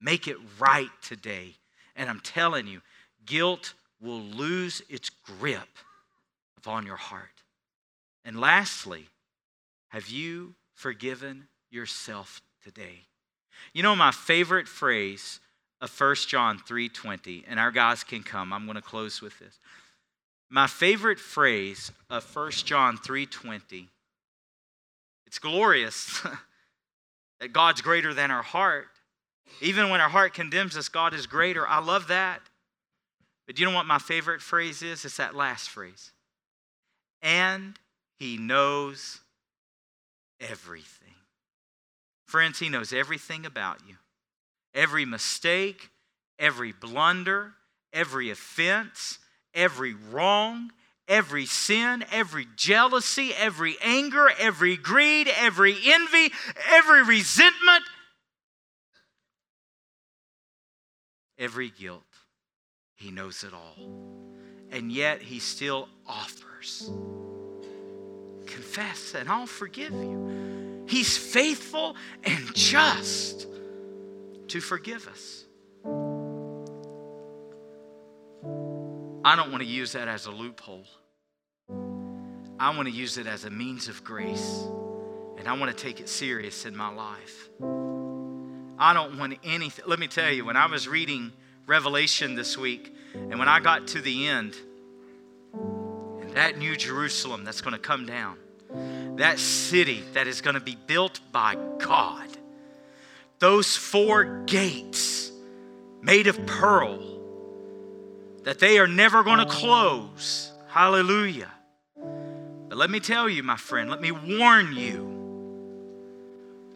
Make 0.00 0.28
it 0.28 0.36
right 0.58 0.90
today. 1.02 1.54
And 1.94 2.10
I'm 2.10 2.20
telling 2.20 2.66
you, 2.66 2.82
guilt 3.24 3.74
will 4.00 4.20
lose 4.20 4.82
its 4.88 5.10
grip 5.10 5.68
upon 6.58 6.86
your 6.86 6.96
heart. 6.96 7.42
And 8.24 8.40
lastly, 8.40 9.06
have 9.88 10.08
you 10.08 10.54
forgiven 10.74 11.48
yourself 11.70 12.42
today? 12.62 13.06
You 13.72 13.82
know 13.82 13.96
my 13.96 14.10
favorite 14.10 14.68
phrase 14.68 15.40
of 15.80 15.90
1 16.00 16.14
John 16.28 16.58
3:20 16.58 17.44
and 17.46 17.60
our 17.60 17.70
guys 17.70 18.04
can 18.04 18.22
come. 18.22 18.52
I'm 18.52 18.64
going 18.64 18.76
to 18.76 18.82
close 18.82 19.20
with 19.20 19.38
this. 19.38 19.58
My 20.48 20.66
favorite 20.66 21.18
phrase 21.18 21.92
of 22.08 22.24
1 22.24 22.50
John 22.64 22.98
3:20 22.98 23.88
It's 25.26 25.38
glorious 25.38 26.22
that 27.40 27.52
God's 27.52 27.80
greater 27.80 28.14
than 28.14 28.30
our 28.30 28.42
heart. 28.42 28.88
Even 29.60 29.90
when 29.90 30.00
our 30.00 30.08
heart 30.08 30.34
condemns 30.34 30.76
us, 30.76 30.88
God 30.88 31.14
is 31.14 31.26
greater. 31.26 31.66
I 31.66 31.80
love 31.80 32.08
that. 32.08 32.40
But 33.46 33.58
you 33.58 33.66
know 33.66 33.74
what 33.74 33.86
my 33.86 33.98
favorite 33.98 34.40
phrase 34.40 34.82
is? 34.82 35.04
It's 35.04 35.16
that 35.16 35.34
last 35.34 35.70
phrase. 35.70 36.12
And 37.22 37.78
he 38.18 38.36
knows 38.36 39.20
everything. 40.40 41.14
Friends, 42.26 42.58
he 42.58 42.68
knows 42.68 42.92
everything 42.92 43.46
about 43.46 43.78
you. 43.86 43.96
Every 44.74 45.04
mistake, 45.04 45.90
every 46.38 46.72
blunder, 46.72 47.52
every 47.92 48.30
offense, 48.30 49.18
every 49.54 49.94
wrong, 49.94 50.72
every 51.08 51.46
sin, 51.46 52.04
every 52.10 52.46
jealousy, 52.56 53.32
every 53.34 53.76
anger, 53.80 54.28
every 54.38 54.76
greed, 54.76 55.28
every 55.28 55.76
envy, 55.84 56.32
every 56.68 57.02
resentment, 57.04 57.84
every 61.38 61.70
guilt. 61.70 62.02
He 62.94 63.10
knows 63.10 63.44
it 63.44 63.52
all. 63.52 63.76
And 64.70 64.90
yet 64.90 65.22
he 65.22 65.38
still 65.38 65.88
offers. 66.06 66.90
Confess 68.46 69.14
and 69.14 69.28
I'll 69.28 69.46
forgive 69.46 69.92
you. 69.92 70.84
He's 70.88 71.16
faithful 71.16 71.96
and 72.24 72.54
just 72.54 73.46
to 74.48 74.60
forgive 74.60 75.08
us. 75.08 75.44
I 79.24 79.34
don't 79.34 79.50
want 79.50 79.62
to 79.62 79.68
use 79.68 79.92
that 79.92 80.06
as 80.06 80.26
a 80.26 80.30
loophole. 80.30 80.84
I 82.58 82.74
want 82.74 82.88
to 82.88 82.94
use 82.94 83.18
it 83.18 83.26
as 83.26 83.44
a 83.44 83.50
means 83.50 83.88
of 83.88 84.04
grace. 84.04 84.64
And 85.36 85.48
I 85.48 85.58
want 85.58 85.76
to 85.76 85.76
take 85.76 86.00
it 86.00 86.08
serious 86.08 86.64
in 86.64 86.74
my 86.76 86.88
life. 86.94 87.50
I 88.78 88.92
don't 88.92 89.18
want 89.18 89.38
anything. 89.44 89.84
Let 89.86 89.98
me 89.98 90.06
tell 90.06 90.30
you, 90.30 90.44
when 90.44 90.56
I 90.56 90.66
was 90.66 90.86
reading 90.86 91.32
Revelation 91.66 92.34
this 92.34 92.58
week, 92.58 92.94
and 93.14 93.38
when 93.38 93.48
I 93.48 93.60
got 93.60 93.88
to 93.88 94.00
the 94.00 94.28
end, 94.28 94.54
and 95.54 96.30
that 96.32 96.58
new 96.58 96.76
Jerusalem 96.76 97.44
that's 97.44 97.60
going 97.60 97.72
to 97.72 97.78
come 97.78 98.06
down, 98.06 98.36
that 99.16 99.38
city 99.38 100.02
that 100.12 100.26
is 100.26 100.40
going 100.40 100.54
to 100.54 100.60
be 100.60 100.76
built 100.86 101.20
by 101.32 101.56
God, 101.78 102.28
those 103.38 103.76
four 103.76 104.44
gates 104.46 105.30
made 106.02 106.26
of 106.26 106.44
pearl 106.46 107.02
that 108.44 108.58
they 108.58 108.78
are 108.78 108.86
never 108.86 109.24
going 109.24 109.38
to 109.38 109.46
close. 109.46 110.52
Hallelujah. 110.68 111.50
But 112.68 112.78
let 112.78 112.90
me 112.90 113.00
tell 113.00 113.28
you, 113.28 113.42
my 113.42 113.56
friend, 113.56 113.88
let 113.90 114.00
me 114.00 114.10
warn 114.10 114.74
you 114.74 115.14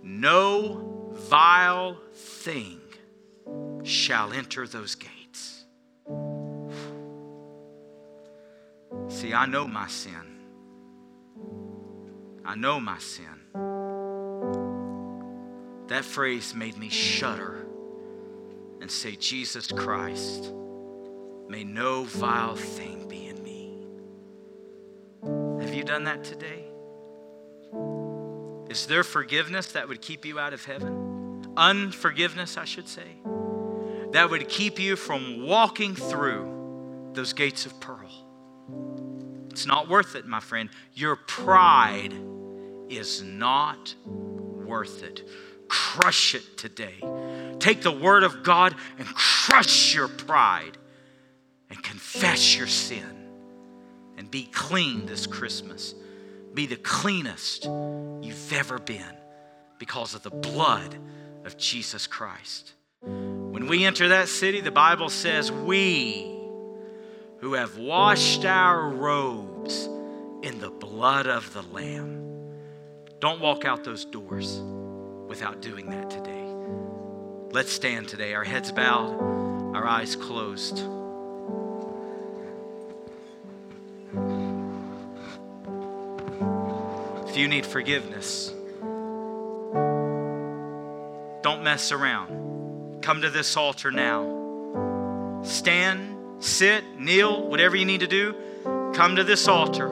no 0.03 0.90
vile 1.29 1.97
thing 2.15 2.81
shall 3.83 4.33
enter 4.33 4.67
those 4.67 4.95
gates. 4.95 5.65
See, 9.09 9.33
I 9.35 9.47
know 9.47 9.67
my 9.67 9.87
sin. 9.87 10.39
I 12.45 12.55
know 12.55 12.81
my 12.81 12.99
sin. 12.99 13.27
That 15.89 16.05
phrase 16.05 16.55
made 16.55 16.79
me 16.79 16.89
shudder 16.89 17.67
and 18.81 18.91
say, 18.91 19.17
Jesus 19.17 19.67
Christ, 19.67 20.53
may 21.49 21.65
no 21.65 22.05
vile 22.05 22.57
thing 22.57 23.07
be 23.09 23.27
in 23.27 23.43
me. 23.43 23.87
Have 25.63 25.75
you 25.75 25.85
done 25.85 26.05
that 26.05 26.25
today? 26.25 26.65
Is 28.71 28.87
there 28.87 29.03
forgiveness 29.03 29.73
that 29.73 29.89
would 29.89 30.01
keep 30.01 30.25
you 30.25 30.39
out 30.39 30.53
of 30.53 30.65
heaven? 30.65 31.10
Unforgiveness, 31.57 32.57
I 32.57 32.65
should 32.65 32.89
say 32.89 33.17
that 34.13 34.31
would 34.31 34.49
keep 34.49 34.79
you 34.79 34.97
from 34.97 35.47
walking 35.47 35.95
through 35.95 37.11
those 37.13 37.33
gates 37.33 37.67
of 37.67 37.79
pearl. 37.81 38.11
It's 39.51 39.67
not 39.67 39.89
worth 39.89 40.15
it, 40.15 40.27
my 40.27 40.41
friend. 40.41 40.71
Your 40.95 41.17
pride 41.17 42.15
is 42.89 43.23
not 43.23 43.95
worth 44.07 45.03
it. 45.03 45.29
Crush 45.69 46.35
it 46.35 46.57
today. 46.57 47.01
Take 47.59 47.83
the 47.83 47.93
word 47.93 48.23
of 48.23 48.43
God 48.43 48.75
and 48.99 49.07
crush 49.09 49.95
your 49.95 50.09
pride 50.09 50.79
and 51.69 51.83
confess 51.83 52.57
your 52.57 52.67
sin 52.67 53.29
and 54.17 54.31
be 54.31 54.45
clean 54.45 55.07
this 55.07 55.27
Christmas. 55.27 55.95
Be 56.55 56.67
the 56.67 56.77
cleanest 56.77 57.65
you've 57.65 58.53
ever 58.53 58.79
been 58.79 59.17
because 59.79 60.15
of 60.15 60.23
the 60.23 60.31
blood 60.31 60.97
of 61.45 61.57
Jesus 61.57 62.07
Christ. 62.07 62.75
When 63.03 63.67
we 63.67 63.85
enter 63.85 64.09
that 64.09 64.29
city, 64.29 64.61
the 64.61 64.71
Bible 64.71 65.09
says, 65.09 65.51
We 65.51 66.41
who 67.41 67.55
have 67.55 67.79
washed 67.79 68.45
our 68.45 68.89
robes 68.89 69.87
in 70.43 70.61
the 70.61 70.71
blood 70.71 71.27
of 71.27 71.53
the 71.55 71.63
Lamb. 71.63 72.53
Don't 73.19 73.41
walk 73.41 73.65
out 73.65 73.83
those 73.83 74.05
doors 74.05 74.61
without 75.27 75.63
doing 75.63 75.89
that 75.91 76.11
today. 76.11 76.53
Let's 77.53 77.73
stand 77.73 78.09
today, 78.09 78.35
our 78.35 78.45
heads 78.45 78.73
bowed, 78.73 79.19
our 79.75 79.87
eyes 79.87 80.17
closed. 80.17 80.79
If 87.29 87.37
you 87.37 87.49
need 87.49 87.65
forgiveness, 87.65 88.53
don't 91.61 91.65
mess 91.65 91.93
around. 91.93 93.03
Come 93.03 93.21
to 93.21 93.29
this 93.29 93.55
altar 93.55 93.91
now. 93.91 95.43
Stand, 95.43 96.43
sit, 96.43 96.99
kneel, 96.99 97.47
whatever 97.49 97.77
you 97.77 97.85
need 97.85 98.01
to 98.01 98.07
do. 98.07 98.35
Come 98.95 99.17
to 99.17 99.25
this 99.25 99.47
altar 99.47 99.87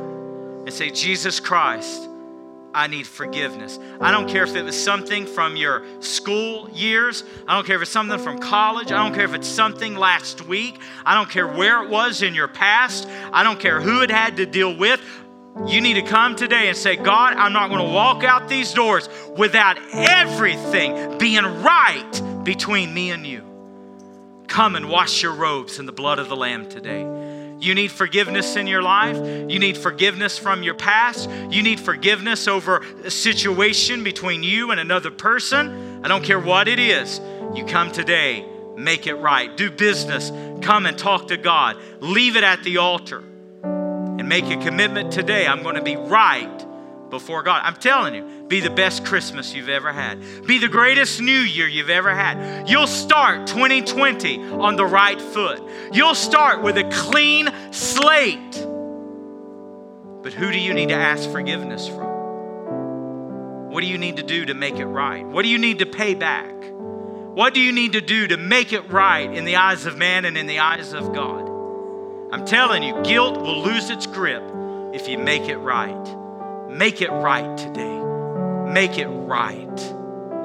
and 0.60 0.72
say, 0.72 0.90
Jesus 0.90 1.40
Christ, 1.40 2.08
I 2.72 2.86
need 2.86 3.06
forgiveness. 3.06 3.78
I 4.00 4.10
don't 4.10 4.28
care 4.28 4.44
if 4.44 4.56
it 4.56 4.62
was 4.62 4.82
something 4.82 5.26
from 5.26 5.56
your 5.56 5.84
school 6.00 6.70
years. 6.70 7.24
I 7.46 7.54
don't 7.54 7.66
care 7.66 7.76
if 7.76 7.82
it's 7.82 7.90
something 7.90 8.18
from 8.18 8.38
college. 8.38 8.90
I 8.90 9.02
don't 9.02 9.14
care 9.14 9.24
if 9.24 9.34
it's 9.34 9.48
something 9.48 9.94
last 9.94 10.46
week. 10.46 10.78
I 11.04 11.14
don't 11.14 11.28
care 11.28 11.46
where 11.46 11.82
it 11.82 11.90
was 11.90 12.22
in 12.22 12.34
your 12.34 12.48
past. 12.48 13.06
I 13.30 13.42
don't 13.42 13.60
care 13.60 13.80
who 13.80 14.00
it 14.00 14.10
had 14.10 14.36
to 14.36 14.46
deal 14.46 14.74
with. 14.74 15.00
You 15.66 15.80
need 15.80 15.94
to 15.94 16.02
come 16.02 16.36
today 16.36 16.68
and 16.68 16.76
say, 16.76 16.96
God, 16.96 17.34
I'm 17.34 17.52
not 17.52 17.68
going 17.68 17.84
to 17.84 17.92
walk 17.92 18.22
out 18.22 18.48
these 18.48 18.72
doors 18.72 19.08
without 19.36 19.76
everything 19.92 21.18
being 21.18 21.44
right 21.44 22.42
between 22.44 22.94
me 22.94 23.10
and 23.10 23.26
you. 23.26 23.42
Come 24.46 24.76
and 24.76 24.88
wash 24.88 25.22
your 25.22 25.34
robes 25.34 25.78
in 25.78 25.86
the 25.86 25.92
blood 25.92 26.18
of 26.18 26.28
the 26.28 26.36
Lamb 26.36 26.68
today. 26.68 27.02
You 27.60 27.74
need 27.74 27.90
forgiveness 27.90 28.54
in 28.56 28.66
your 28.68 28.82
life. 28.82 29.16
You 29.16 29.58
need 29.58 29.76
forgiveness 29.76 30.38
from 30.38 30.62
your 30.62 30.74
past. 30.74 31.28
You 31.50 31.62
need 31.62 31.80
forgiveness 31.80 32.46
over 32.46 32.78
a 33.04 33.10
situation 33.10 34.04
between 34.04 34.44
you 34.44 34.70
and 34.70 34.78
another 34.78 35.10
person. 35.10 36.04
I 36.04 36.08
don't 36.08 36.24
care 36.24 36.38
what 36.38 36.68
it 36.68 36.78
is. 36.78 37.20
You 37.54 37.64
come 37.66 37.90
today, 37.90 38.46
make 38.76 39.08
it 39.08 39.14
right. 39.14 39.54
Do 39.56 39.70
business. 39.70 40.30
Come 40.62 40.86
and 40.86 40.96
talk 40.96 41.28
to 41.28 41.36
God. 41.36 41.76
Leave 42.00 42.36
it 42.36 42.44
at 42.44 42.62
the 42.62 42.76
altar 42.76 43.24
make 44.28 44.44
a 44.44 44.56
commitment 44.58 45.10
today. 45.10 45.46
I'm 45.46 45.62
going 45.62 45.76
to 45.76 45.82
be 45.82 45.96
right 45.96 46.64
before 47.10 47.42
God. 47.42 47.62
I'm 47.64 47.76
telling 47.76 48.14
you, 48.14 48.44
be 48.48 48.60
the 48.60 48.70
best 48.70 49.04
Christmas 49.04 49.54
you've 49.54 49.68
ever 49.68 49.92
had. 49.92 50.46
Be 50.46 50.58
the 50.58 50.68
greatest 50.68 51.20
New 51.20 51.40
Year 51.40 51.66
you've 51.66 51.90
ever 51.90 52.14
had. 52.14 52.68
You'll 52.68 52.86
start 52.86 53.46
2020 53.46 54.50
on 54.50 54.76
the 54.76 54.84
right 54.84 55.20
foot. 55.20 55.62
You'll 55.92 56.14
start 56.14 56.62
with 56.62 56.76
a 56.76 56.84
clean 56.90 57.48
slate. 57.72 58.66
But 60.22 60.32
who 60.32 60.50
do 60.52 60.58
you 60.58 60.74
need 60.74 60.90
to 60.90 60.94
ask 60.94 61.30
forgiveness 61.30 61.88
from? 61.88 62.08
What 63.70 63.80
do 63.80 63.86
you 63.86 63.98
need 63.98 64.16
to 64.16 64.22
do 64.22 64.46
to 64.46 64.54
make 64.54 64.76
it 64.76 64.86
right? 64.86 65.24
What 65.24 65.42
do 65.42 65.48
you 65.48 65.58
need 65.58 65.78
to 65.78 65.86
pay 65.86 66.14
back? 66.14 66.54
What 66.70 67.54
do 67.54 67.60
you 67.60 67.72
need 67.72 67.92
to 67.92 68.00
do 68.00 68.26
to 68.26 68.36
make 68.36 68.72
it 68.72 68.90
right 68.90 69.32
in 69.32 69.44
the 69.44 69.56
eyes 69.56 69.86
of 69.86 69.96
man 69.96 70.24
and 70.24 70.36
in 70.36 70.46
the 70.46 70.58
eyes 70.58 70.92
of 70.92 71.14
God? 71.14 71.47
I'm 72.30 72.44
telling 72.44 72.82
you, 72.82 73.00
guilt 73.02 73.40
will 73.40 73.62
lose 73.62 73.88
its 73.88 74.06
grip 74.06 74.42
if 74.92 75.08
you 75.08 75.16
make 75.16 75.48
it 75.48 75.56
right. 75.56 76.68
Make 76.68 77.00
it 77.00 77.10
right 77.10 77.56
today. 77.56 77.98
Make 78.70 78.98
it 78.98 79.06
right. 79.06 79.80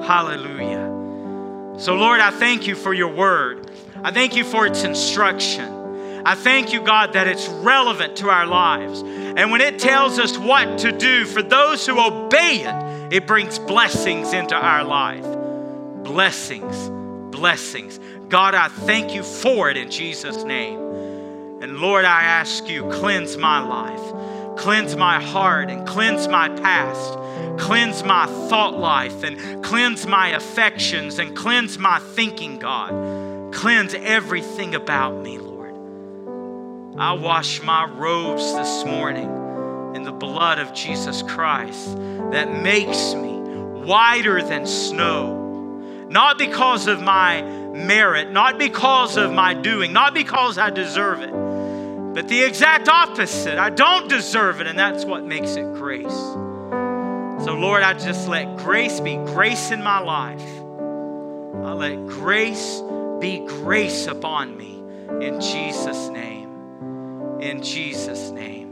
Hallelujah. 0.02 1.78
So, 1.78 1.94
Lord, 1.94 2.20
I 2.20 2.30
thank 2.30 2.66
you 2.66 2.74
for 2.74 2.94
your 2.94 3.12
word. 3.12 3.70
I 4.02 4.12
thank 4.12 4.34
you 4.34 4.44
for 4.44 4.66
its 4.66 4.82
instruction. 4.82 6.22
I 6.24 6.34
thank 6.34 6.72
you, 6.72 6.80
God, 6.80 7.12
that 7.12 7.26
it's 7.26 7.48
relevant 7.48 8.16
to 8.16 8.30
our 8.30 8.46
lives. 8.46 9.02
And 9.02 9.50
when 9.50 9.60
it 9.60 9.78
tells 9.78 10.18
us 10.18 10.38
what 10.38 10.78
to 10.78 10.92
do 10.92 11.26
for 11.26 11.42
those 11.42 11.86
who 11.86 12.00
obey 12.00 12.62
it, 12.64 13.12
it 13.12 13.26
brings 13.26 13.58
blessings 13.58 14.32
into 14.32 14.54
our 14.54 14.84
life. 14.84 15.26
Blessings, 16.02 16.88
blessings. 17.30 18.00
God, 18.28 18.54
I 18.54 18.68
thank 18.68 19.14
you 19.14 19.22
for 19.22 19.68
it 19.68 19.76
in 19.76 19.90
Jesus' 19.90 20.44
name. 20.44 20.83
And 21.60 21.78
Lord, 21.78 22.04
I 22.04 22.24
ask 22.24 22.68
you, 22.68 22.88
cleanse 22.90 23.36
my 23.36 23.60
life, 23.60 24.58
cleanse 24.58 24.96
my 24.96 25.22
heart, 25.22 25.70
and 25.70 25.86
cleanse 25.86 26.28
my 26.28 26.48
past, 26.48 27.18
cleanse 27.58 28.02
my 28.02 28.26
thought 28.48 28.76
life, 28.78 29.22
and 29.22 29.64
cleanse 29.64 30.06
my 30.06 30.28
affections, 30.28 31.18
and 31.18 31.36
cleanse 31.36 31.78
my 31.78 31.98
thinking, 31.98 32.58
God. 32.58 33.52
Cleanse 33.54 33.94
everything 33.94 34.74
about 34.74 35.22
me, 35.22 35.38
Lord. 35.38 35.74
I 36.98 37.12
wash 37.12 37.62
my 37.62 37.84
robes 37.86 38.54
this 38.54 38.84
morning 38.84 39.94
in 39.96 40.02
the 40.02 40.12
blood 40.12 40.58
of 40.58 40.74
Jesus 40.74 41.22
Christ 41.22 41.96
that 42.30 42.62
makes 42.62 43.14
me 43.14 43.32
whiter 43.84 44.42
than 44.42 44.66
snow. 44.66 46.06
Not 46.08 46.38
because 46.38 46.86
of 46.86 47.00
my 47.00 47.42
merit, 47.42 48.30
not 48.30 48.58
because 48.58 49.16
of 49.16 49.32
my 49.32 49.54
doing, 49.54 49.92
not 49.92 50.14
because 50.14 50.58
I 50.58 50.70
deserve 50.70 51.20
it, 51.22 51.32
but 52.14 52.28
the 52.28 52.42
exact 52.42 52.88
opposite. 52.88 53.58
I 53.58 53.70
don't 53.70 54.08
deserve 54.08 54.60
it, 54.60 54.68
and 54.68 54.78
that's 54.78 55.04
what 55.04 55.24
makes 55.24 55.56
it 55.56 55.74
grace. 55.74 56.14
So, 57.44 57.54
Lord, 57.54 57.82
I 57.82 57.92
just 57.92 58.28
let 58.28 58.56
grace 58.58 59.00
be 59.00 59.16
grace 59.16 59.72
in 59.72 59.82
my 59.82 59.98
life. 59.98 60.40
I 60.40 61.72
let 61.72 62.06
grace 62.06 62.80
be 63.20 63.44
grace 63.46 64.06
upon 64.06 64.56
me 64.56 64.78
in 65.26 65.40
Jesus' 65.40 66.08
name. 66.08 67.40
In 67.40 67.60
Jesus' 67.62 68.30
name. 68.30 68.70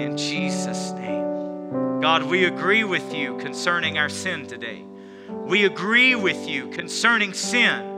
In 0.00 0.16
Jesus' 0.16 0.92
name. 0.92 2.00
God, 2.00 2.24
we 2.24 2.46
agree 2.46 2.84
with 2.84 3.14
you 3.14 3.36
concerning 3.38 3.98
our 3.98 4.08
sin 4.08 4.46
today. 4.46 4.84
We 5.28 5.66
agree 5.66 6.14
with 6.14 6.48
you 6.48 6.68
concerning 6.70 7.34
sin. 7.34 7.93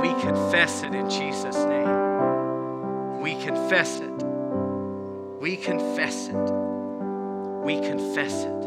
We 0.00 0.08
confess 0.20 0.82
it 0.82 0.94
in 0.94 1.08
Jesus' 1.08 1.56
name. 1.56 3.20
We 3.20 3.34
confess 3.36 4.00
it. 4.00 4.22
We 5.40 5.56
confess 5.56 6.28
it. 6.28 6.52
We 7.64 7.80
confess 7.80 8.44
it. 8.44 8.64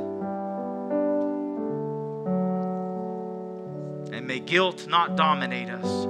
And 4.13 4.25
may 4.25 4.39
guilt 4.39 4.87
not 4.87 5.15
dominate 5.15 5.69
us. 5.69 6.07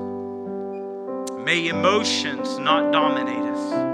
May 1.45 1.67
emotions 1.67 2.57
not 2.59 2.91
dominate 2.91 3.45
us. 3.53 3.87